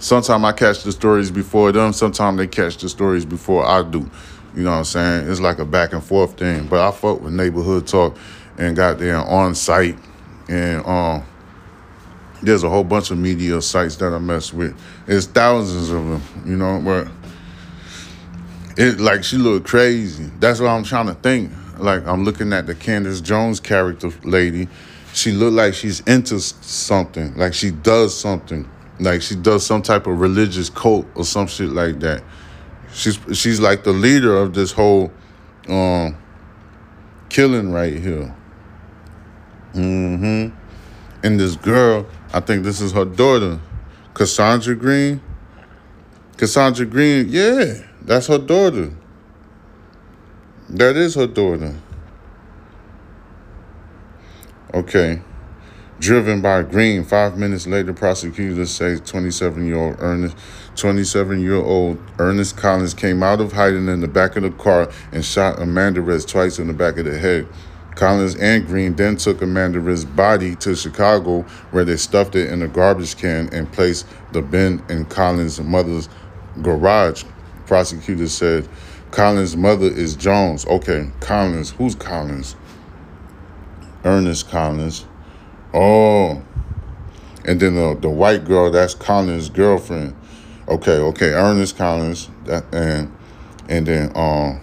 Sometimes 0.01 0.45
I 0.45 0.53
catch 0.53 0.83
the 0.83 0.90
stories 0.90 1.31
before 1.31 1.71
them, 1.71 1.92
sometimes 1.92 2.38
they 2.38 2.49
catch 2.49 2.77
the 2.79 2.88
stories 2.88 3.25
before 3.25 3.64
I 3.64 3.83
do. 3.83 4.11
You 4.55 4.64
know 4.64 4.73
what 4.73 4.79
I'm 4.79 4.85
saying? 4.85 5.31
It's 5.31 5.40
like 5.40 5.59
a 5.59 5.64
back 5.64 5.92
and 5.92 6.03
forth 6.03 6.37
thing. 6.37 6.66
But 6.66 6.81
I 6.81 6.90
fuck 6.90 7.21
with 7.21 7.33
neighborhood 7.33 7.87
talk 7.87 8.16
and 8.59 8.77
got 8.77 8.99
there 8.99 9.16
on 9.16 9.55
site 9.55 9.97
and 10.49 10.85
um 10.85 11.25
there's 12.42 12.64
a 12.64 12.68
whole 12.68 12.85
bunch 12.85 13.11
of 13.11 13.18
media 13.18 13.62
sites 13.62 13.97
that 13.97 14.12
I 14.12 14.18
mess 14.18 14.53
with. 14.53 14.77
There's 15.07 15.27
thousands 15.27 15.90
of 15.90 16.05
them, 16.05 16.23
you 16.45 16.57
know, 16.57 16.81
but 16.85 17.07
it 18.77 19.01
like 19.01 19.25
she 19.25 19.37
looked 19.37 19.67
crazy. 19.67 20.31
That's 20.39 20.61
what 20.61 20.69
I'm 20.69 20.85
trying 20.85 21.07
to 21.07 21.15
think. 21.15 21.53
Like 21.79 22.07
I'm 22.07 22.25
looking 22.25 22.53
at 22.53 22.67
the 22.67 22.75
Candace 22.75 23.21
Jones 23.21 23.61
character 23.61 24.11
lady. 24.25 24.69
She 25.15 25.33
looked 25.33 25.55
like 25.55 25.75
she's 25.75 26.01
into 26.01 26.41
something. 26.41 27.37
Like 27.37 27.55
she 27.55 27.71
does 27.71 28.19
something. 28.19 28.69
Like 29.01 29.23
she 29.23 29.35
does 29.35 29.67
some 29.67 29.83
type 29.83 30.07
of 30.07 30.21
religious 30.21 30.71
cult 30.71 31.07
or 31.15 31.25
some 31.25 31.47
shit 31.47 31.71
like 31.71 32.01
that. 32.01 32.23
She's 32.93 33.19
she's 33.33 33.61
like 33.61 33.85
the 33.85 33.93
leader 33.93 34.37
of 34.37 34.55
this 34.55 34.73
whole 34.73 35.13
um 35.69 36.17
killing 37.29 37.73
right 37.73 37.95
here. 37.95 38.35
Mm-hmm. 39.75 40.57
And 41.25 41.41
this 41.41 41.57
girl, 41.57 42.07
I 42.33 42.41
think 42.41 42.65
this 42.65 42.81
is 42.81 42.93
her 42.93 43.05
daughter, 43.05 43.61
Cassandra 44.15 44.75
Green. 44.75 45.21
Cassandra 46.37 46.85
Green, 46.87 47.29
yeah, 47.29 47.75
that's 48.05 48.27
her 48.27 48.38
daughter. 48.38 48.93
That 50.69 50.97
is 50.97 51.15
her 51.15 51.27
daughter. 51.27 51.77
Okay. 54.75 55.21
Driven 56.01 56.41
by 56.41 56.62
Green, 56.62 57.05
five 57.05 57.38
minutes 57.38 57.67
later, 57.67 57.93
prosecutors 57.93 58.71
say 58.71 58.95
27-year-old 58.97 59.97
Ernest, 60.01 60.37
27-year-old 60.75 61.99
Ernest 62.19 62.57
Collins 62.57 62.93
came 62.93 63.23
out 63.23 63.41
of 63.41 63.53
hiding 63.53 63.87
in 63.87 64.01
the 64.01 64.09
back 64.09 64.35
of 64.35 64.43
the 64.43 64.51
car 64.51 64.91
and 65.12 65.25
shot 65.25 65.59
Amandarez 65.59 66.27
twice 66.27 66.59
in 66.59 66.67
the 66.67 66.73
back 66.73 66.99
of 66.99 67.05
the 67.05 67.17
head. 67.17 67.47
Collins 67.95 68.35
and 68.37 68.67
Green 68.67 68.97
then 68.97 69.17
took 69.17 69.43
Amanda 69.43 69.79
Amandarez's 69.79 70.05
body 70.05 70.57
to 70.57 70.75
Chicago, 70.75 71.43
where 71.71 71.85
they 71.85 71.97
stuffed 71.97 72.35
it 72.35 72.51
in 72.51 72.62
a 72.62 72.69
garbage 72.69 73.17
can 73.17 73.49
and 73.53 73.71
placed 73.71 74.07
the 74.33 74.43
bin 74.43 74.83
in 74.88 75.05
Collins' 75.05 75.61
mother's 75.61 76.09
garage. 76.62 77.25
Prosecutors 77.66 78.33
said 78.33 78.68
Collins' 79.11 79.57
mother 79.57 79.87
is 79.87 80.16
Jones. 80.16 80.66
Okay, 80.66 81.11
Collins. 81.20 81.70
Who's 81.70 81.94
Collins? 81.94 82.57
Ernest 84.05 84.48
Collins. 84.48 85.07
Oh. 85.75 86.42
And 87.44 87.61
then 87.61 87.75
the, 87.75 87.96
the 88.01 88.09
white 88.09 88.44
girl, 88.44 88.70
that's 88.70 88.94
Collins' 88.94 89.48
girlfriend. 89.51 90.14
Okay, 90.68 90.98
okay. 90.98 91.31
Ernest 91.31 91.77
Collins, 91.77 92.31
that 92.44 92.64
and 92.72 93.12
and 93.68 93.87
then 93.87 94.12
um, 94.14 94.61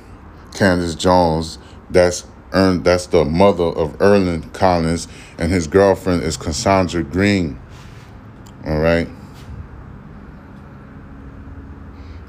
Candace 0.53 0.95
Jones. 0.95 1.59
That's 1.89 2.25
Ern. 2.53 2.83
That's 2.83 3.07
the 3.07 3.25
mother 3.25 3.65
of 3.65 4.01
Erland 4.01 4.53
Collins, 4.53 5.07
and 5.38 5.51
his 5.51 5.67
girlfriend 5.67 6.23
is 6.23 6.38
Cassandra 6.38 7.03
Green. 7.03 7.59
All 8.65 8.79
right. 8.79 9.09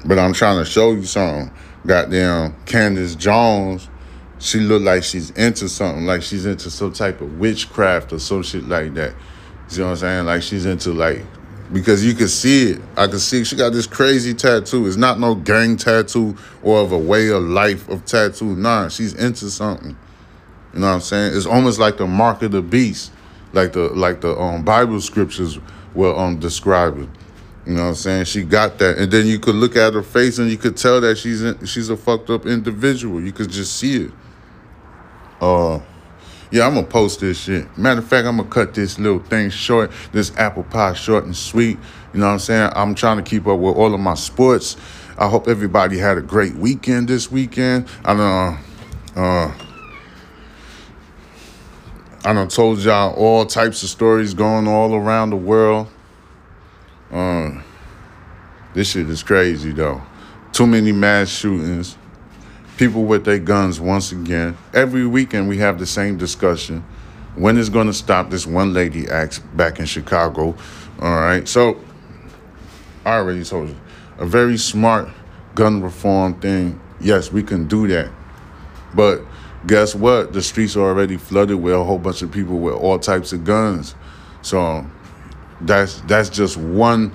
But 0.05 0.19
I'm 0.19 0.33
trying 0.33 0.63
to 0.63 0.69
show 0.69 0.91
you 0.91 1.03
something. 1.05 1.51
Goddamn, 1.85 2.55
Candace 2.65 3.15
Jones, 3.15 3.89
she 4.39 4.59
look 4.59 4.81
like 4.81 5.03
she's 5.03 5.31
into 5.31 5.69
something, 5.69 6.05
like 6.05 6.21
she's 6.23 6.45
into 6.45 6.69
some 6.69 6.93
type 6.93 7.21
of 7.21 7.39
witchcraft 7.39 8.13
or 8.13 8.19
some 8.19 8.43
shit 8.43 8.67
like 8.67 8.93
that. 8.95 9.13
You 9.71 9.79
know 9.79 9.85
what 9.85 9.91
I'm 9.91 9.97
saying? 9.97 10.25
Like 10.25 10.41
she's 10.41 10.65
into 10.65 10.91
like 10.91 11.23
because 11.71 12.05
you 12.05 12.13
can 12.13 12.27
see 12.27 12.71
it. 12.71 12.81
I 12.97 13.07
can 13.07 13.19
see 13.19 13.43
she 13.43 13.55
got 13.55 13.71
this 13.71 13.87
crazy 13.87 14.33
tattoo. 14.33 14.85
It's 14.87 14.97
not 14.97 15.19
no 15.19 15.35
gang 15.35 15.77
tattoo 15.77 16.35
or 16.63 16.79
of 16.81 16.91
a 16.91 16.97
way 16.97 17.29
of 17.29 17.43
life 17.43 17.87
of 17.87 18.03
tattoo. 18.05 18.55
Nah, 18.55 18.89
she's 18.89 19.13
into 19.13 19.49
something. 19.49 19.95
You 20.73 20.79
know 20.79 20.87
what 20.87 20.93
I'm 20.93 21.01
saying? 21.01 21.35
It's 21.35 21.45
almost 21.45 21.79
like 21.79 21.97
the 21.97 22.07
mark 22.07 22.41
of 22.41 22.51
the 22.51 22.61
beast, 22.61 23.11
like 23.53 23.73
the 23.73 23.89
like 23.89 24.21
the 24.21 24.37
um 24.37 24.63
Bible 24.63 24.99
scriptures 25.01 25.59
were 25.93 26.15
um 26.17 26.39
describe 26.39 26.97
it. 26.99 27.09
You 27.65 27.73
know 27.73 27.83
what 27.83 27.89
I'm 27.89 27.95
saying? 27.95 28.25
She 28.25 28.43
got 28.43 28.79
that, 28.79 28.97
and 28.97 29.11
then 29.11 29.27
you 29.27 29.37
could 29.39 29.55
look 29.55 29.75
at 29.75 29.93
her 29.93 30.01
face 30.01 30.39
and 30.39 30.49
you 30.49 30.57
could 30.57 30.77
tell 30.77 30.99
that 31.01 31.17
she's 31.17 31.43
in, 31.43 31.63
she's 31.65 31.89
a 31.89 31.97
fucked 31.97 32.29
up 32.31 32.45
individual. 32.47 33.21
You 33.21 33.31
could 33.31 33.51
just 33.51 33.77
see 33.77 34.05
it. 34.05 34.11
Uh, 35.39 35.79
yeah, 36.49 36.65
I'm 36.65 36.73
gonna 36.73 36.87
post 36.87 37.19
this 37.19 37.39
shit. 37.39 37.77
Matter 37.77 37.99
of 37.99 38.07
fact, 38.07 38.27
I'm 38.27 38.37
gonna 38.37 38.49
cut 38.49 38.73
this 38.73 38.97
little 38.97 39.19
thing 39.19 39.51
short, 39.51 39.91
this 40.11 40.35
apple 40.37 40.63
pie 40.63 40.93
short 40.93 41.25
and 41.25 41.35
sweet. 41.35 41.77
You 42.13 42.19
know 42.19 42.27
what 42.27 42.33
I'm 42.33 42.39
saying? 42.39 42.71
I'm 42.75 42.95
trying 42.95 43.17
to 43.17 43.23
keep 43.23 43.47
up 43.47 43.59
with 43.59 43.75
all 43.75 43.93
of 43.93 43.99
my 43.99 44.15
sports. 44.15 44.75
I 45.17 45.29
hope 45.29 45.47
everybody 45.47 45.97
had 45.97 46.17
a 46.17 46.21
great 46.21 46.55
weekend 46.55 47.07
this 47.07 47.31
weekend. 47.31 47.87
I 48.03 48.13
know, 48.15 48.57
uh, 49.15 49.53
I 52.25 52.33
done 52.33 52.47
told 52.49 52.79
y'all 52.79 53.13
all 53.13 53.45
types 53.45 53.83
of 53.83 53.89
stories 53.89 54.33
going 54.33 54.67
all 54.67 54.95
around 54.95 55.29
the 55.29 55.37
world. 55.37 55.87
Uh, 57.11 57.61
this 58.73 58.91
shit 58.91 59.09
is 59.09 59.23
crazy 59.23 59.71
though. 59.71 60.01
Too 60.51 60.65
many 60.67 60.91
mass 60.91 61.29
shootings. 61.29 61.97
People 62.77 63.03
with 63.03 63.25
their 63.25 63.39
guns 63.39 63.79
once 63.79 64.11
again. 64.11 64.57
Every 64.73 65.05
weekend 65.05 65.49
we 65.49 65.57
have 65.57 65.77
the 65.77 65.85
same 65.85 66.17
discussion. 66.17 66.83
When 67.35 67.57
is 67.57 67.69
going 67.69 67.87
to 67.87 67.93
stop? 67.93 68.29
This 68.29 68.47
one 68.47 68.73
lady 68.73 69.07
asked 69.09 69.55
back 69.55 69.79
in 69.79 69.85
Chicago. 69.85 70.55
All 70.99 71.15
right. 71.15 71.47
So 71.47 71.79
I 73.05 73.15
already 73.15 73.43
told 73.43 73.69
you. 73.69 73.77
A 74.17 74.25
very 74.25 74.57
smart 74.57 75.09
gun 75.55 75.81
reform 75.81 76.39
thing. 76.39 76.79
Yes, 76.99 77.31
we 77.31 77.43
can 77.43 77.67
do 77.67 77.87
that. 77.87 78.11
But 78.93 79.21
guess 79.65 79.95
what? 79.95 80.33
The 80.33 80.41
streets 80.41 80.75
are 80.75 80.81
already 80.81 81.17
flooded 81.17 81.61
with 81.61 81.73
a 81.73 81.83
whole 81.83 81.97
bunch 81.97 82.21
of 82.21 82.31
people 82.31 82.59
with 82.59 82.75
all 82.75 82.99
types 82.99 83.33
of 83.33 83.43
guns. 83.43 83.95
So 84.41 84.85
that's 85.65 86.01
that's 86.01 86.29
just 86.29 86.57
one 86.57 87.09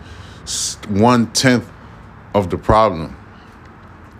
one 0.89 1.33
tenth 1.33 1.69
of 2.35 2.51
the 2.51 2.59
problem. 2.59 3.17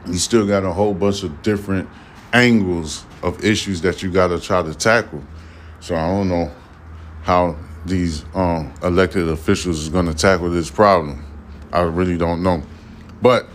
You 0.07 0.19
still 0.19 0.47
got 0.47 0.65
a 0.65 0.73
whole 0.73 0.95
bunch 0.95 1.23
of 1.23 1.43
different 1.43 1.89
angles 2.33 3.05
of 3.23 3.45
issues 3.45 3.81
that 3.83 4.03
you 4.03 4.11
got 4.11 4.29
to 4.29 4.41
try 4.41 4.63
to 4.63 4.75
tackle. 4.75 5.23
So 5.81 5.97
I 5.97 6.09
don't 6.09 6.29
know 6.29 6.53
how 7.23 7.57
these 7.85 8.25
um, 8.35 8.73
elected 8.83 9.29
officials 9.29 9.81
is 9.81 9.89
going 9.89 10.07
to 10.07 10.15
tackle 10.15 10.51
this 10.51 10.71
problem. 10.71 11.25
I 11.73 11.83
really 11.83 12.17
don't 12.17 12.43
know. 12.43 12.63
But 13.21 13.49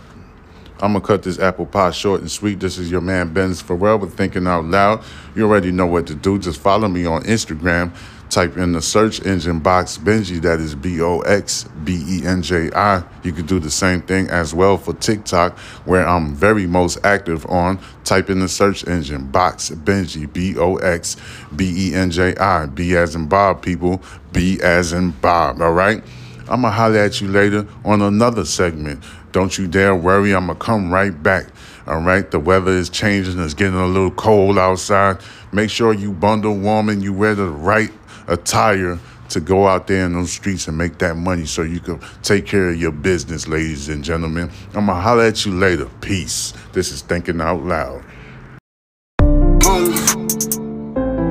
I'm 0.82 0.94
gonna 0.94 1.04
cut 1.04 1.22
this 1.22 1.38
apple 1.38 1.66
pie 1.66 1.92
short 1.92 2.22
and 2.22 2.30
sweet. 2.30 2.58
This 2.58 2.76
is 2.76 2.90
your 2.90 3.00
man 3.00 3.32
Benz 3.32 3.62
Pharrell 3.62 4.00
with 4.00 4.16
Thinking 4.16 4.48
Out 4.48 4.64
Loud. 4.64 5.04
You 5.36 5.44
already 5.44 5.70
know 5.70 5.86
what 5.86 6.08
to 6.08 6.14
do. 6.16 6.40
Just 6.40 6.60
follow 6.60 6.88
me 6.88 7.06
on 7.06 7.22
Instagram. 7.22 7.94
Type 8.32 8.56
in 8.56 8.72
the 8.72 8.80
search 8.80 9.26
engine 9.26 9.58
box 9.58 9.98
Benji. 9.98 10.40
That 10.40 10.58
is 10.58 10.74
B 10.74 11.02
O 11.02 11.20
X 11.20 11.64
B 11.84 12.02
E 12.08 12.26
N 12.26 12.40
J 12.40 12.70
I. 12.72 13.04
You 13.22 13.30
could 13.30 13.46
do 13.46 13.58
the 13.58 13.70
same 13.70 14.00
thing 14.00 14.26
as 14.30 14.54
well 14.54 14.78
for 14.78 14.94
TikTok, 14.94 15.58
where 15.84 16.08
I'm 16.08 16.34
very 16.34 16.66
most 16.66 17.04
active 17.04 17.44
on. 17.44 17.78
Type 18.04 18.30
in 18.30 18.40
the 18.40 18.48
search 18.48 18.88
engine 18.88 19.30
box 19.30 19.68
Benji. 19.68 20.32
B 20.32 20.56
O 20.56 20.76
X 20.76 21.18
B 21.54 21.90
E 21.90 21.94
N 21.94 22.10
J 22.10 22.34
I. 22.36 22.64
B 22.64 22.96
as 22.96 23.14
in 23.14 23.28
Bob, 23.28 23.60
people. 23.60 24.00
B 24.32 24.58
as 24.62 24.94
in 24.94 25.10
Bob. 25.10 25.60
All 25.60 25.74
right. 25.74 26.02
I'm 26.48 26.62
going 26.62 26.62
to 26.62 26.70
holler 26.70 26.98
at 26.98 27.20
you 27.20 27.28
later 27.28 27.66
on 27.84 28.00
another 28.00 28.46
segment. 28.46 29.04
Don't 29.32 29.56
you 29.56 29.68
dare 29.68 29.94
worry. 29.94 30.34
I'm 30.34 30.46
going 30.46 30.58
to 30.58 30.64
come 30.64 30.92
right 30.92 31.22
back. 31.22 31.46
All 31.86 32.00
right. 32.00 32.28
The 32.30 32.40
weather 32.40 32.72
is 32.72 32.88
changing. 32.90 33.38
It's 33.38 33.54
getting 33.54 33.78
a 33.78 33.86
little 33.86 34.10
cold 34.10 34.58
outside. 34.58 35.18
Make 35.52 35.70
sure 35.70 35.92
you 35.92 36.12
bundle 36.12 36.56
warm 36.56 36.88
and 36.88 37.02
you 37.02 37.12
wear 37.12 37.34
the 37.34 37.48
right 37.48 37.92
attire 38.28 38.98
to 39.30 39.40
go 39.40 39.66
out 39.66 39.86
there 39.86 40.04
in 40.04 40.12
those 40.12 40.32
streets 40.32 40.68
and 40.68 40.76
make 40.76 40.98
that 40.98 41.16
money 41.16 41.46
so 41.46 41.62
you 41.62 41.80
can 41.80 41.98
take 42.22 42.46
care 42.46 42.68
of 42.68 42.80
your 42.80 42.92
business, 42.92 43.48
ladies 43.48 43.88
and 43.88 44.04
gentlemen. 44.04 44.50
I'm 44.68 44.86
going 44.86 44.86
to 44.86 44.94
holler 44.94 45.24
at 45.24 45.44
you 45.46 45.52
later. 45.52 45.86
Peace. 46.00 46.52
This 46.72 46.92
is 46.92 47.02
Thinking 47.02 47.40
Out 47.40 47.62
Loud. 47.62 48.04
Harlem. 49.62 49.92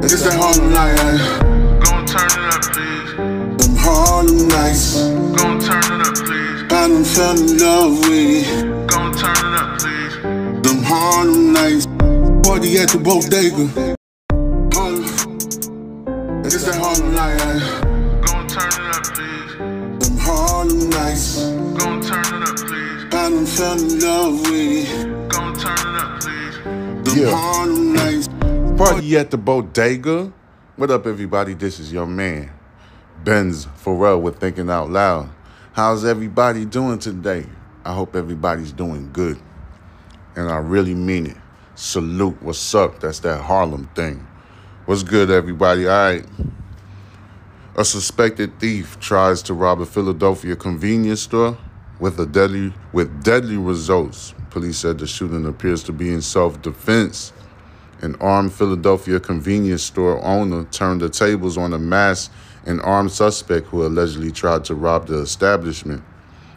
It's 0.04 0.23
that 0.23 0.34
Harlem 0.34 0.73
night, 0.73 0.99
eh? 0.99 1.39
Gon' 1.84 2.06
turn 2.08 2.25
it 2.25 2.54
up, 2.54 2.62
please. 2.73 3.67
Them 3.67 3.75
Harlem 3.77 4.47
nights. 4.47 4.95
Gon' 5.38 5.60
turn 5.60 6.01
it 6.01 6.08
up, 6.08 6.15
please. 6.15 6.63
I 6.63 6.88
done 6.88 7.04
fell 7.04 7.39
in 7.39 7.58
love 7.60 7.99
with 7.99 8.47
it. 8.47 8.88
Gon' 8.88 9.13
turn 9.13 9.32
it 9.32 9.60
up, 9.62 9.80
please. 9.80 10.15
Them 10.63 10.84
Harlem 10.84 11.54
nights. 11.54 11.86
Party 12.47 12.77
at 12.80 12.89
the 12.89 12.99
bodega. 13.04 13.95
Fell 23.51 23.77
in 23.77 23.99
love 23.99 24.41
with 24.41 24.89
it. 24.89 25.29
Gon' 25.29 25.53
turn 25.57 25.73
it 25.73 26.01
up, 26.01 26.21
please. 26.21 26.57
Them 26.63 27.17
Yeah. 27.17 27.35
Harlem 27.35 27.93
nights. 27.93 28.29
Party 28.77 29.17
at 29.17 29.29
the 29.31 29.37
bodega. 29.37 30.31
What 30.77 30.89
up, 30.89 31.05
everybody? 31.05 31.53
This 31.53 31.79
is 31.79 31.91
your 31.91 32.05
man, 32.07 32.49
Benz 33.23 33.67
Pharrell 33.83 34.21
with 34.21 34.37
Thinking 34.37 34.69
Out 34.69 34.89
Loud. 34.89 35.29
How's 35.73 36.05
everybody 36.05 36.65
doing 36.65 36.97
today? 36.97 37.45
I 37.83 37.93
hope 37.93 38.15
everybody's 38.15 38.71
doing 38.71 39.09
good. 39.11 39.37
And 40.35 40.49
I 40.49 40.57
really 40.57 40.95
mean 40.95 41.25
it. 41.27 41.37
Salute. 41.75 42.41
What's 42.41 42.73
up? 42.73 43.01
That's 43.01 43.19
that 43.19 43.41
Harlem 43.41 43.89
thing. 43.95 44.25
What's 44.85 45.03
good, 45.03 45.29
everybody? 45.29 45.87
All 45.87 45.93
right. 45.93 46.25
A 47.75 47.83
suspected 47.83 48.59
thief 48.59 48.99
tries 48.99 49.41
to 49.43 49.53
rob 49.53 49.81
a 49.81 49.85
Philadelphia 49.85 50.55
convenience 50.55 51.21
store 51.21 51.57
with 52.01 52.19
a 52.19 52.25
deadly 52.25 52.73
with 52.91 53.23
deadly 53.23 53.55
results. 53.55 54.33
Police 54.49 54.79
said 54.79 54.97
the 54.97 55.07
shooting 55.07 55.45
appears 55.45 55.83
to 55.83 55.93
be 55.93 56.11
in 56.11 56.21
self-defense. 56.21 57.31
An 58.01 58.15
armed 58.19 58.51
Philadelphia 58.51 59.19
convenience 59.19 59.83
store 59.83 60.21
owner 60.25 60.65
turned 60.71 61.01
the 61.01 61.09
tables 61.09 61.57
on 61.57 61.71
a 61.71 61.79
masked 61.79 62.33
and 62.65 62.81
armed 62.81 63.11
suspect 63.11 63.67
who 63.67 63.85
allegedly 63.85 64.31
tried 64.31 64.65
to 64.65 64.75
rob 64.75 65.07
the 65.07 65.19
establishment. 65.19 66.03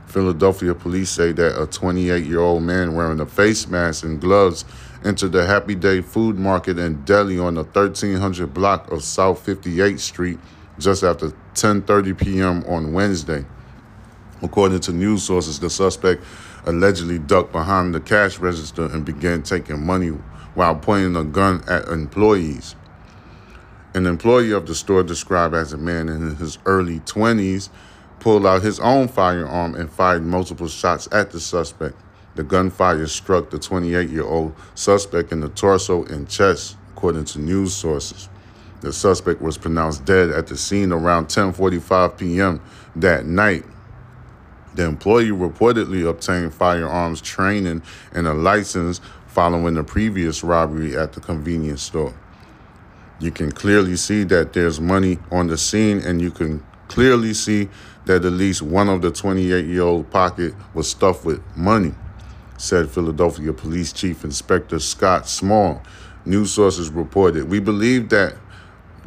Philadelphia 0.07 0.75
police 0.75 1.11
say 1.11 1.33
that 1.33 1.61
a 1.61 1.67
28 1.67 2.25
year 2.25 2.41
old 2.41 2.63
man 2.63 2.95
wearing 2.95 3.21
a 3.21 3.27
face 3.27 3.69
mask 3.69 4.05
and 4.05 4.21
gloves 4.21 4.65
entered 5.05 5.33
the 5.33 5.45
Happy 5.45 5.75
Day 5.75 6.01
food 6.01 6.39
market 6.39 6.79
in 6.79 7.05
Delhi 7.05 7.39
on 7.39 7.55
the 7.55 7.65
1300 7.65 8.55
block 8.55 8.91
of 8.91 9.05
South 9.05 9.45
58th 9.45 10.01
Street 10.01 10.39
just 10.79 11.03
after 11.03 11.29
10:30 11.55 12.19
p.m. 12.19 12.65
on 12.65 12.95
Wednesday. 12.95 13.45
According 14.43 14.81
to 14.81 14.93
news 14.93 15.23
sources, 15.23 15.61
the 15.61 15.71
suspect 15.71 16.23
allegedly 16.67 17.19
ducked 17.19 17.53
behind 17.53 17.95
the 17.95 18.01
cash 18.01 18.39
register 18.39 18.87
and 18.87 19.05
began 19.05 19.43
taking 19.43 19.85
money 19.85 20.09
while 20.55 20.77
pointing 20.77 21.17
a 21.17 21.25
gun 21.25 21.63
at 21.69 21.89
employees. 21.89 22.75
An 23.95 24.07
employee 24.07 24.53
of 24.53 24.67
the 24.67 24.75
store, 24.75 25.05
described 25.05 25.55
as 25.55 25.73
a 25.73 25.79
man 25.79 26.09
in 26.09 26.35
his 26.37 26.59
early 26.67 27.01
20s, 27.01 27.69
pulled 28.19 28.47
out 28.47 28.63
his 28.63 28.81
own 28.81 29.07
firearm 29.07 29.75
and 29.75 29.91
fired 29.91 30.25
multiple 30.25 30.69
shots 30.69 31.09
at 31.13 31.31
the 31.31 31.39
suspect. 31.39 31.95
The 32.35 32.43
gunfire 32.43 33.07
struck 33.07 33.51
the 33.51 33.59
28 33.59 34.11
year 34.11 34.25
old 34.25 34.55
suspect 34.75 35.31
in 35.31 35.41
the 35.41 35.49
torso 35.49 36.05
and 36.05 36.29
chest, 36.29 36.77
according 36.93 37.27
to 37.27 37.39
news 37.39 37.73
sources. 37.73 38.29
The 38.81 38.93
suspect 38.93 39.41
was 39.41 39.57
pronounced 39.57 40.05
dead 40.05 40.31
at 40.31 40.49
the 40.49 40.57
scene 40.57 40.93
around 40.93 41.29
10:45 41.29 42.19
p.m. 42.19 42.61
that 42.97 43.27
night. 43.27 43.65
The 44.75 44.85
employee 44.85 45.31
reportedly 45.31 46.09
obtained 46.09 46.53
firearms 46.55 47.21
training 47.21 47.83
and 48.13 48.27
a 48.27 48.35
license 48.35 49.01
following 49.29 49.75
the 49.75 49.85
previous 49.85 50.43
robbery 50.43 50.97
at 50.97 51.13
the 51.13 51.21
convenience 51.21 51.83
store. 51.83 52.15
You 53.21 53.31
can 53.31 53.53
clearly 53.53 53.97
see 53.97 54.25
that 54.25 54.53
there's 54.53 54.81
money 54.81 55.19
on 55.31 55.47
the 55.47 55.57
scene, 55.57 55.99
and 55.99 56.21
you 56.21 56.31
can 56.31 56.65
clearly 56.89 57.35
see 57.35 57.69
that 58.07 58.25
at 58.25 58.33
least 58.33 58.63
one 58.63 58.89
of 58.89 59.03
the 59.03 59.11
28 59.11 59.65
year 59.65 59.83
old 59.83 60.11
pocket 60.11 60.55
was 60.75 60.91
stuffed 60.91 61.25
with 61.25 61.41
money, 61.57 61.95
said 62.59 62.91
Philadelphia 62.91 63.53
Police 63.53 63.93
Chief 63.93 64.25
Inspector 64.25 64.79
Scott 64.81 65.29
Small. 65.29 65.83
News 66.27 66.53
sources 66.53 66.91
reported. 66.91 67.49
We 67.49 67.61
believe 67.61 68.09
that 68.09 68.35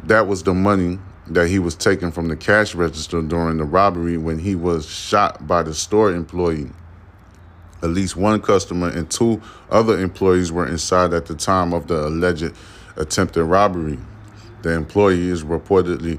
that 0.04 0.26
was 0.26 0.42
the 0.42 0.54
money 0.54 0.98
that 1.30 1.48
he 1.48 1.58
was 1.58 1.74
taken 1.74 2.10
from 2.10 2.28
the 2.28 2.36
cash 2.36 2.74
register 2.74 3.20
during 3.22 3.58
the 3.58 3.64
robbery 3.64 4.16
when 4.16 4.38
he 4.38 4.54
was 4.54 4.88
shot 4.88 5.46
by 5.46 5.62
the 5.62 5.74
store 5.74 6.12
employee. 6.12 6.70
At 7.82 7.90
least 7.90 8.16
one 8.16 8.40
customer 8.40 8.88
and 8.88 9.08
two 9.10 9.40
other 9.70 9.98
employees 9.98 10.50
were 10.50 10.66
inside 10.66 11.12
at 11.12 11.26
the 11.26 11.34
time 11.34 11.72
of 11.72 11.86
the 11.86 12.06
alleged 12.06 12.52
attempted 12.96 13.44
robbery. 13.44 13.98
The 14.62 14.72
employee 14.72 15.28
is 15.28 15.44
reportedly 15.44 16.18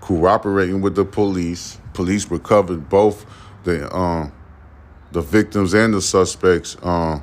cooperating 0.00 0.82
with 0.82 0.94
the 0.94 1.04
police. 1.04 1.78
Police 1.94 2.30
recovered 2.30 2.88
both 2.88 3.24
the 3.64 3.94
um, 3.94 4.32
the 5.12 5.22
victims 5.22 5.72
and 5.72 5.94
the 5.94 6.02
suspects' 6.02 6.76
um, 6.82 7.22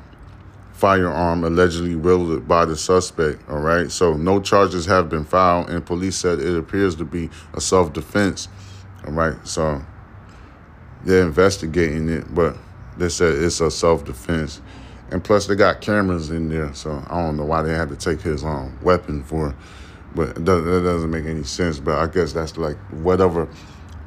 firearm 0.84 1.44
allegedly 1.44 1.96
wielded 1.96 2.46
by 2.46 2.66
the 2.66 2.76
suspect. 2.76 3.40
All 3.48 3.60
right, 3.60 3.90
so 3.90 4.18
no 4.18 4.38
charges 4.38 4.84
have 4.84 5.08
been 5.08 5.24
filed, 5.24 5.70
and 5.70 5.86
police 5.86 6.14
said 6.14 6.40
it 6.40 6.58
appears 6.58 6.94
to 6.96 7.06
be 7.06 7.30
a 7.54 7.60
self-defense. 7.62 8.48
All 9.06 9.14
right, 9.14 9.34
so 9.48 9.82
they're 11.02 11.24
investigating 11.24 12.10
it, 12.10 12.34
but 12.34 12.58
they 12.98 13.08
said 13.08 13.34
it's 13.34 13.62
a 13.62 13.70
self-defense. 13.70 14.60
And 15.10 15.24
plus, 15.24 15.46
they 15.46 15.54
got 15.54 15.80
cameras 15.80 16.28
in 16.28 16.50
there, 16.50 16.74
so 16.74 17.02
I 17.08 17.22
don't 17.22 17.38
know 17.38 17.46
why 17.46 17.62
they 17.62 17.72
had 17.72 17.88
to 17.88 17.96
take 17.96 18.20
his 18.20 18.44
um, 18.44 18.78
weapon 18.82 19.24
for. 19.24 19.56
But 20.14 20.34
that 20.34 20.44
doesn't 20.44 21.10
make 21.10 21.24
any 21.24 21.44
sense. 21.44 21.78
But 21.78 21.98
I 21.98 22.12
guess 22.12 22.34
that's 22.34 22.58
like 22.58 22.76
whatever 22.90 23.48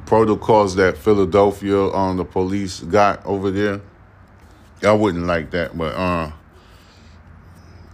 protocols 0.06 0.76
that 0.76 0.96
Philadelphia 0.96 1.76
on 1.76 2.10
um, 2.10 2.16
the 2.18 2.24
police 2.24 2.82
got 2.82 3.26
over 3.26 3.50
there. 3.50 3.80
I 4.84 4.92
wouldn't 4.92 5.26
like 5.26 5.50
that, 5.50 5.76
but 5.76 5.96
uh, 5.96 6.30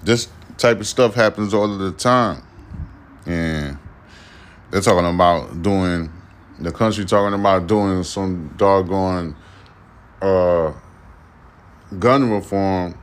this 0.05 0.29
type 0.59 0.81
of 0.81 0.87
stuff 0.87 1.15
happens 1.15 1.55
all 1.55 1.73
of 1.73 1.79
the 1.79 1.93
time, 1.93 2.43
and 3.27 3.79
they're 4.71 4.81
talking 4.81 5.09
about 5.09 5.63
doing 5.63 6.11
the 6.61 6.71
country 6.71 7.05
talking 7.05 7.39
about 7.39 7.67
doing 7.67 8.05
some 8.05 8.55
doggone 8.57 9.35
uh, 10.23 10.73
gun 11.99 12.31
reform, 12.31 12.99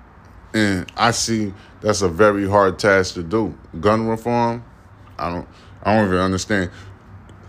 and 0.54 0.92
I 0.96 1.12
see 1.12 1.54
that's 1.82 2.02
a 2.02 2.10
very 2.10 2.48
hard 2.48 2.80
task 2.80 3.16
to 3.16 3.24
do. 3.24 3.58
Gun 3.80 4.08
reform, 4.08 4.64
I 5.18 5.30
don't, 5.30 5.48
I 5.84 5.96
don't 5.96 6.08
even 6.08 6.20
understand 6.20 6.72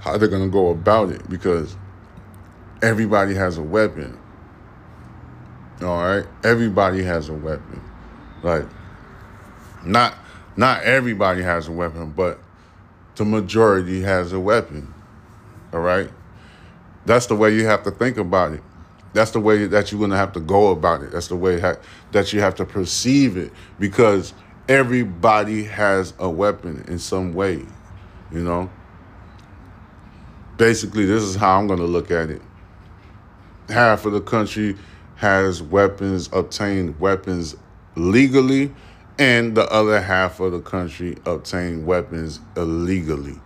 how 0.00 0.18
they're 0.18 0.28
gonna 0.28 0.48
go 0.48 0.70
about 0.70 1.10
it 1.10 1.28
because 1.28 1.76
everybody 2.82 3.34
has 3.34 3.58
a 3.58 3.62
weapon. 3.62 4.18
All 5.82 6.02
right, 6.02 6.26
everybody 6.44 7.02
has 7.02 7.28
a 7.28 7.34
weapon. 7.34 7.80
Like, 8.42 8.66
not 9.84 10.14
not 10.56 10.82
everybody 10.82 11.42
has 11.42 11.68
a 11.68 11.72
weapon, 11.72 12.10
but 12.10 12.38
the 13.16 13.24
majority 13.24 14.02
has 14.02 14.32
a 14.32 14.40
weapon. 14.40 14.92
All 15.72 15.80
right, 15.80 16.10
that's 17.06 17.26
the 17.26 17.34
way 17.34 17.54
you 17.54 17.66
have 17.66 17.82
to 17.84 17.90
think 17.90 18.16
about 18.16 18.52
it. 18.52 18.62
That's 19.12 19.30
the 19.32 19.40
way 19.40 19.66
that 19.66 19.92
you're 19.92 19.98
going 19.98 20.10
to 20.10 20.16
have 20.16 20.32
to 20.32 20.40
go 20.40 20.68
about 20.68 21.02
it. 21.02 21.12
That's 21.12 21.28
the 21.28 21.36
way 21.36 21.60
ha- 21.60 21.76
that 22.12 22.32
you 22.32 22.40
have 22.40 22.54
to 22.56 22.64
perceive 22.64 23.36
it 23.36 23.52
because 23.78 24.32
everybody 24.68 25.64
has 25.64 26.14
a 26.18 26.30
weapon 26.30 26.84
in 26.88 26.98
some 26.98 27.34
way, 27.34 27.64
you 28.30 28.40
know? 28.40 28.70
Basically, 30.56 31.04
this 31.04 31.22
is 31.22 31.34
how 31.34 31.58
I'm 31.58 31.66
going 31.66 31.78
to 31.80 31.86
look 31.86 32.10
at 32.10 32.30
it. 32.30 32.40
Half 33.68 34.06
of 34.06 34.12
the 34.12 34.20
country 34.20 34.76
has 35.16 35.62
weapons, 35.62 36.28
obtained 36.32 36.98
weapons 36.98 37.56
legally, 37.96 38.72
and 39.18 39.54
the 39.56 39.68
other 39.70 40.00
half 40.00 40.40
of 40.40 40.52
the 40.52 40.60
country 40.60 41.16
obtained 41.26 41.86
weapons 41.86 42.40
illegally. 42.56 43.38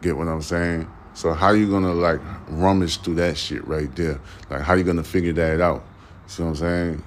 Get 0.00 0.16
what 0.16 0.28
I'm 0.28 0.42
saying? 0.42 0.90
So 1.14 1.32
how 1.32 1.50
you 1.52 1.70
gonna 1.70 1.92
like 1.92 2.20
rummage 2.48 3.00
through 3.02 3.16
that 3.16 3.36
shit 3.36 3.66
right 3.66 3.94
there? 3.94 4.18
Like 4.50 4.62
how 4.62 4.74
you 4.74 4.84
gonna 4.84 5.04
figure 5.04 5.32
that 5.34 5.60
out? 5.60 5.84
See 6.26 6.42
what 6.42 6.50
I'm 6.50 6.56
saying? 6.56 7.02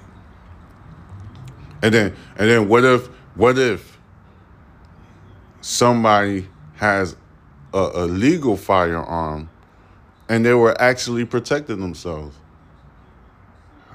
And 1.82 1.92
then 1.92 2.16
and 2.38 2.48
then 2.48 2.68
what 2.68 2.84
if 2.84 3.06
what 3.34 3.58
if 3.58 3.98
somebody 5.60 6.48
has 6.76 7.16
a, 7.74 7.90
a 7.94 8.06
legal 8.06 8.56
firearm 8.56 9.50
and 10.28 10.44
they 10.44 10.54
were 10.54 10.80
actually 10.80 11.24
protecting 11.24 11.80
themselves? 11.80 12.36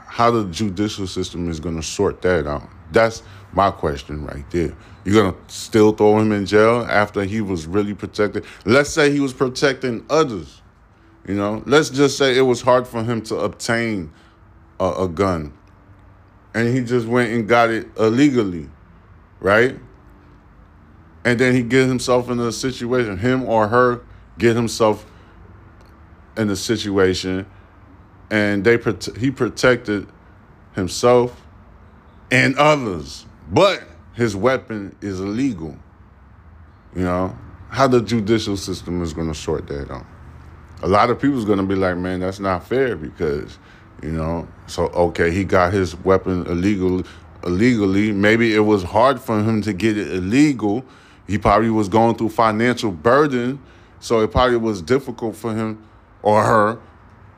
How 0.05 0.29
the 0.29 0.43
judicial 0.45 1.07
system 1.07 1.49
is 1.49 1.61
gonna 1.61 1.81
sort 1.81 2.21
that 2.23 2.45
out? 2.45 2.67
That's 2.91 3.23
my 3.53 3.71
question 3.71 4.25
right 4.25 4.49
there. 4.51 4.73
You're 5.03 5.23
gonna 5.23 5.37
still 5.47 5.91
throw 5.91 6.19
him 6.19 6.31
in 6.31 6.45
jail 6.45 6.85
after 6.89 7.23
he 7.23 7.41
was 7.41 7.67
really 7.67 7.93
protected? 7.93 8.45
Let's 8.65 8.89
say 8.89 9.11
he 9.11 9.19
was 9.19 9.33
protecting 9.33 10.05
others. 10.09 10.61
You 11.27 11.35
know, 11.35 11.63
let's 11.65 11.89
just 11.89 12.17
say 12.17 12.37
it 12.37 12.41
was 12.41 12.61
hard 12.61 12.87
for 12.87 13.03
him 13.03 13.21
to 13.23 13.37
obtain 13.37 14.11
a, 14.79 14.91
a 15.03 15.07
gun, 15.07 15.53
and 16.53 16.75
he 16.75 16.83
just 16.83 17.07
went 17.07 17.31
and 17.31 17.47
got 17.47 17.69
it 17.69 17.87
illegally, 17.97 18.69
right? 19.39 19.77
And 21.23 21.39
then 21.39 21.53
he 21.53 21.61
get 21.61 21.87
himself 21.87 22.29
in 22.29 22.39
a 22.39 22.51
situation, 22.51 23.17
him 23.17 23.43
or 23.43 23.67
her 23.67 24.01
get 24.39 24.55
himself 24.55 25.05
in 26.35 26.49
a 26.49 26.55
situation, 26.55 27.45
and 28.31 28.63
they 28.63 28.79
he 29.19 29.29
protected 29.29 30.07
himself 30.73 31.45
and 32.31 32.55
others, 32.57 33.25
but 33.51 33.83
his 34.13 34.35
weapon 34.35 34.95
is 35.01 35.19
illegal. 35.19 35.77
You 36.95 37.03
know, 37.03 37.37
how 37.69 37.87
the 37.87 38.01
judicial 38.01 38.57
system 38.57 39.01
is 39.01 39.13
going 39.13 39.27
to 39.27 39.35
sort 39.35 39.67
that 39.67 39.91
out. 39.91 40.05
A 40.83 40.87
lot 40.87 41.09
of 41.09 41.21
people's 41.21 41.45
going 41.45 41.59
to 41.59 41.65
be 41.65 41.75
like, 41.75 41.97
man, 41.97 42.21
that's 42.21 42.39
not 42.39 42.67
fair 42.67 42.95
because, 42.95 43.59
you 44.01 44.11
know, 44.11 44.47
so 44.67 44.87
okay, 44.87 45.31
he 45.31 45.43
got 45.43 45.73
his 45.73 45.95
weapon 45.97 46.45
illegal, 46.47 47.03
illegally. 47.43 48.11
Maybe 48.11 48.55
it 48.55 48.61
was 48.61 48.83
hard 48.83 49.21
for 49.21 49.39
him 49.39 49.61
to 49.61 49.73
get 49.73 49.97
it 49.97 50.11
illegal. 50.11 50.83
He 51.27 51.37
probably 51.37 51.69
was 51.69 51.87
going 51.87 52.15
through 52.15 52.29
financial 52.29 52.91
burden, 52.91 53.61
so 53.99 54.21
it 54.21 54.31
probably 54.31 54.57
was 54.57 54.81
difficult 54.81 55.35
for 55.35 55.53
him 55.53 55.85
or 56.23 56.43
her 56.43 56.79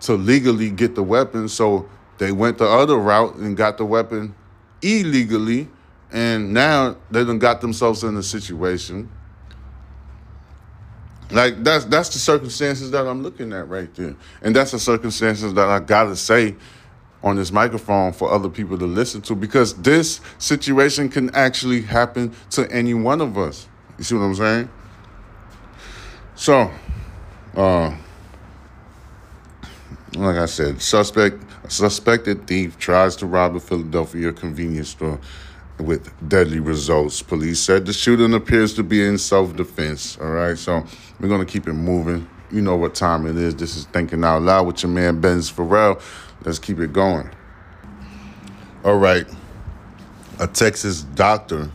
to 0.02 0.14
legally 0.14 0.72
get 0.72 0.96
the 0.96 1.04
weapon. 1.04 1.48
So 1.48 1.88
they 2.18 2.32
went 2.32 2.58
the 2.58 2.68
other 2.68 2.98
route 2.98 3.36
and 3.36 3.58
got 3.58 3.78
the 3.78 3.86
weapon 3.86 4.36
illegally 4.82 5.70
and 6.14 6.54
now 6.54 6.96
they 7.10 7.26
done 7.26 7.40
got 7.40 7.60
themselves 7.60 8.04
in 8.04 8.16
a 8.16 8.24
situation. 8.24 9.10
Like 11.32 11.64
that's 11.64 11.86
that's 11.86 12.10
the 12.10 12.20
circumstances 12.20 12.92
that 12.92 13.08
I'm 13.08 13.24
looking 13.24 13.52
at 13.52 13.68
right 13.68 13.94
there. 13.96 14.16
And 14.44 14.56
that's 14.56 14.72
the 14.72 14.80
circumstances 14.80 15.56
that 15.56 15.68
I 15.68 15.80
gotta 15.80 16.16
say 16.16 16.56
on 17.24 17.36
this 17.36 17.52
microphone 17.52 18.14
for 18.14 18.32
other 18.32 18.50
people 18.50 18.78
to 18.78 18.86
listen 18.86 19.22
to 19.24 19.36
because 19.36 19.74
this 19.82 20.22
situation 20.38 21.10
can 21.10 21.34
actually 21.34 21.82
happen 21.82 22.32
to 22.52 22.72
any 22.72 22.94
one 22.94 23.20
of 23.20 23.38
us. 23.38 23.68
You 23.98 24.04
see 24.04 24.16
what 24.16 24.22
I'm 24.22 24.36
saying? 24.36 24.70
So, 26.36 26.72
uh, 27.56 27.96
like 30.16 30.36
I 30.36 30.46
said, 30.46 30.80
suspect 30.80 31.44
suspected 31.72 32.46
thief 32.46 32.78
tries 32.78 33.16
to 33.16 33.26
rob 33.26 33.56
a 33.56 33.60
Philadelphia 33.60 34.32
convenience 34.32 34.90
store 34.90 35.20
with 35.80 36.12
deadly 36.30 36.60
results. 36.60 37.22
Police 37.22 37.60
said 37.60 37.86
the 37.86 37.94
shooting 37.94 38.34
appears 38.34 38.74
to 38.76 38.84
be 38.84 39.06
in 39.06 39.18
self 39.18 39.56
defense. 39.56 40.18
All 40.20 40.32
right, 40.32 40.58
so 40.58 40.86
we're 41.20 41.30
going 41.30 41.46
to 41.46 41.52
keep 41.52 41.68
it 41.68 41.74
moving. 41.74 42.28
You 42.52 42.62
know 42.62 42.76
what 42.76 42.94
time 42.96 43.26
it 43.26 43.36
is. 43.36 43.56
This 43.56 43.76
is 43.76 43.86
Thinking 43.86 44.24
Out 44.24 44.44
Loud 44.44 44.68
with 44.68 44.84
your 44.84 44.92
man 44.92 45.20
Benz 45.20 45.50
Farel. 45.50 46.00
Let's 46.44 46.60
keep 46.60 46.80
it 46.80 46.94
going. 46.94 47.30
All 48.84 48.98
right. 48.98 49.26
A 50.40 50.48
Texas 50.48 51.04
doctor, 51.04 51.72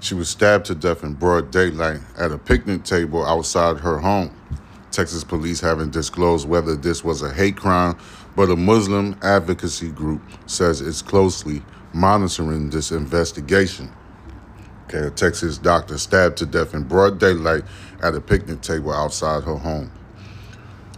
she 0.00 0.14
was 0.14 0.28
stabbed 0.28 0.66
to 0.66 0.74
death 0.74 1.04
in 1.04 1.14
broad 1.14 1.50
daylight 1.50 2.00
at 2.16 2.32
a 2.32 2.38
picnic 2.38 2.84
table 2.84 3.24
outside 3.24 3.78
her 3.78 3.98
home. 3.98 4.34
Texas 4.90 5.22
police 5.22 5.60
haven't 5.60 5.92
disclosed 5.92 6.48
whether 6.48 6.74
this 6.74 7.04
was 7.04 7.22
a 7.22 7.32
hate 7.32 7.56
crime, 7.56 7.96
but 8.34 8.50
a 8.50 8.56
Muslim 8.56 9.16
advocacy 9.22 9.90
group 9.90 10.22
says 10.46 10.80
it's 10.80 11.02
closely 11.02 11.62
monitoring 11.92 12.70
this 12.70 12.90
investigation. 12.90 13.90
Okay, 14.84 15.06
a 15.06 15.10
Texas 15.10 15.58
doctor 15.58 15.98
stabbed 15.98 16.38
to 16.38 16.46
death 16.46 16.74
in 16.74 16.84
broad 16.84 17.18
daylight 17.18 17.62
at 18.02 18.14
a 18.14 18.20
picnic 18.20 18.62
table 18.62 18.92
outside 18.92 19.44
her 19.44 19.56
home. 19.56 19.90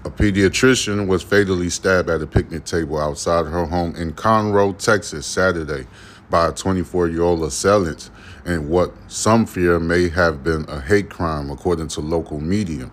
A 0.05 0.11
pediatrician 0.11 1.07
was 1.07 1.23
fatally 1.23 1.69
stabbed 1.69 2.09
at 2.09 2.23
a 2.23 2.27
picnic 2.27 2.65
table 2.65 2.99
outside 2.99 3.47
her 3.47 3.67
home 3.67 3.95
in 3.97 4.13
Conroe, 4.13 4.77
Texas, 4.79 5.27
Saturday 5.27 5.87
by 6.31 6.49
a 6.49 6.53
24 6.53 7.09
year 7.09 7.23
old 7.23 7.43
assailant 7.43 8.11
in 8.47 8.69
what 8.69 8.95
some 9.09 9.45
fear 9.45 9.79
may 9.79 10.09
have 10.09 10.43
been 10.43 10.65
a 10.69 10.81
hate 10.81 11.11
crime, 11.11 11.51
according 11.51 11.89
to 11.89 12.01
local 12.01 12.41
media. 12.41 12.91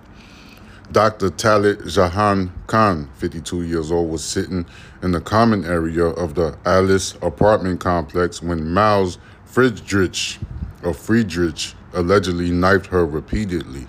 Dr. 0.91 1.29
Talat 1.29 1.85
Jehan 1.85 2.53
Khan, 2.67 3.09
52 3.15 3.63
years 3.63 3.91
old, 3.91 4.09
was 4.09 4.23
sitting 4.23 4.65
in 5.03 5.11
the 5.11 5.19
common 5.19 5.65
area 5.65 6.05
of 6.05 6.35
the 6.35 6.57
Alice 6.65 7.15
apartment 7.21 7.81
complex 7.81 8.41
when 8.41 8.73
Miles 8.73 9.17
Fridrich, 9.45 10.37
or 10.83 10.93
Friedrich, 10.93 11.73
allegedly 11.93 12.51
knifed 12.51 12.85
her 12.87 13.05
repeatedly 13.05 13.87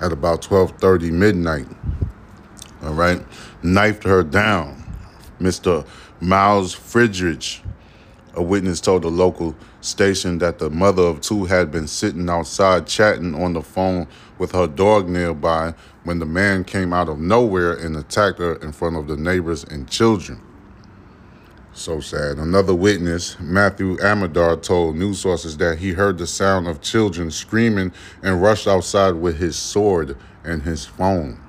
at 0.00 0.10
about 0.10 0.42
12:30 0.42 1.12
midnight. 1.12 1.68
All 2.82 2.94
right, 2.94 3.24
knifed 3.62 4.02
her 4.02 4.24
down. 4.24 4.82
Mr. 5.40 5.86
Miles 6.20 6.74
Fridrich, 6.74 7.60
a 8.34 8.42
witness 8.42 8.80
told 8.80 9.02
the 9.02 9.10
local 9.10 9.54
station 9.80 10.38
that 10.38 10.58
the 10.58 10.70
mother 10.70 11.02
of 11.02 11.20
two 11.20 11.44
had 11.44 11.70
been 11.70 11.86
sitting 11.86 12.28
outside 12.28 12.86
chatting 12.86 13.34
on 13.40 13.52
the 13.52 13.62
phone 13.62 14.08
with 14.38 14.52
her 14.52 14.66
dog 14.66 15.08
nearby 15.08 15.74
when 16.04 16.18
the 16.18 16.26
man 16.26 16.64
came 16.64 16.92
out 16.92 17.08
of 17.08 17.18
nowhere 17.18 17.74
and 17.74 17.96
attacked 17.96 18.38
her 18.38 18.56
in 18.56 18.72
front 18.72 18.96
of 18.96 19.06
the 19.06 19.16
neighbors 19.16 19.64
and 19.64 19.88
children. 19.88 20.40
So 21.72 22.00
sad. 22.00 22.36
Another 22.38 22.74
witness, 22.74 23.38
Matthew 23.40 23.98
Amadar, 24.02 24.56
told 24.58 24.96
news 24.96 25.20
sources 25.20 25.56
that 25.56 25.78
he 25.78 25.92
heard 25.92 26.18
the 26.18 26.26
sound 26.26 26.68
of 26.68 26.82
children 26.82 27.30
screaming 27.30 27.92
and 28.22 28.42
rushed 28.42 28.68
outside 28.68 29.14
with 29.14 29.38
his 29.38 29.56
sword 29.56 30.16
and 30.44 30.62
his 30.62 30.84
phone. 30.84 31.40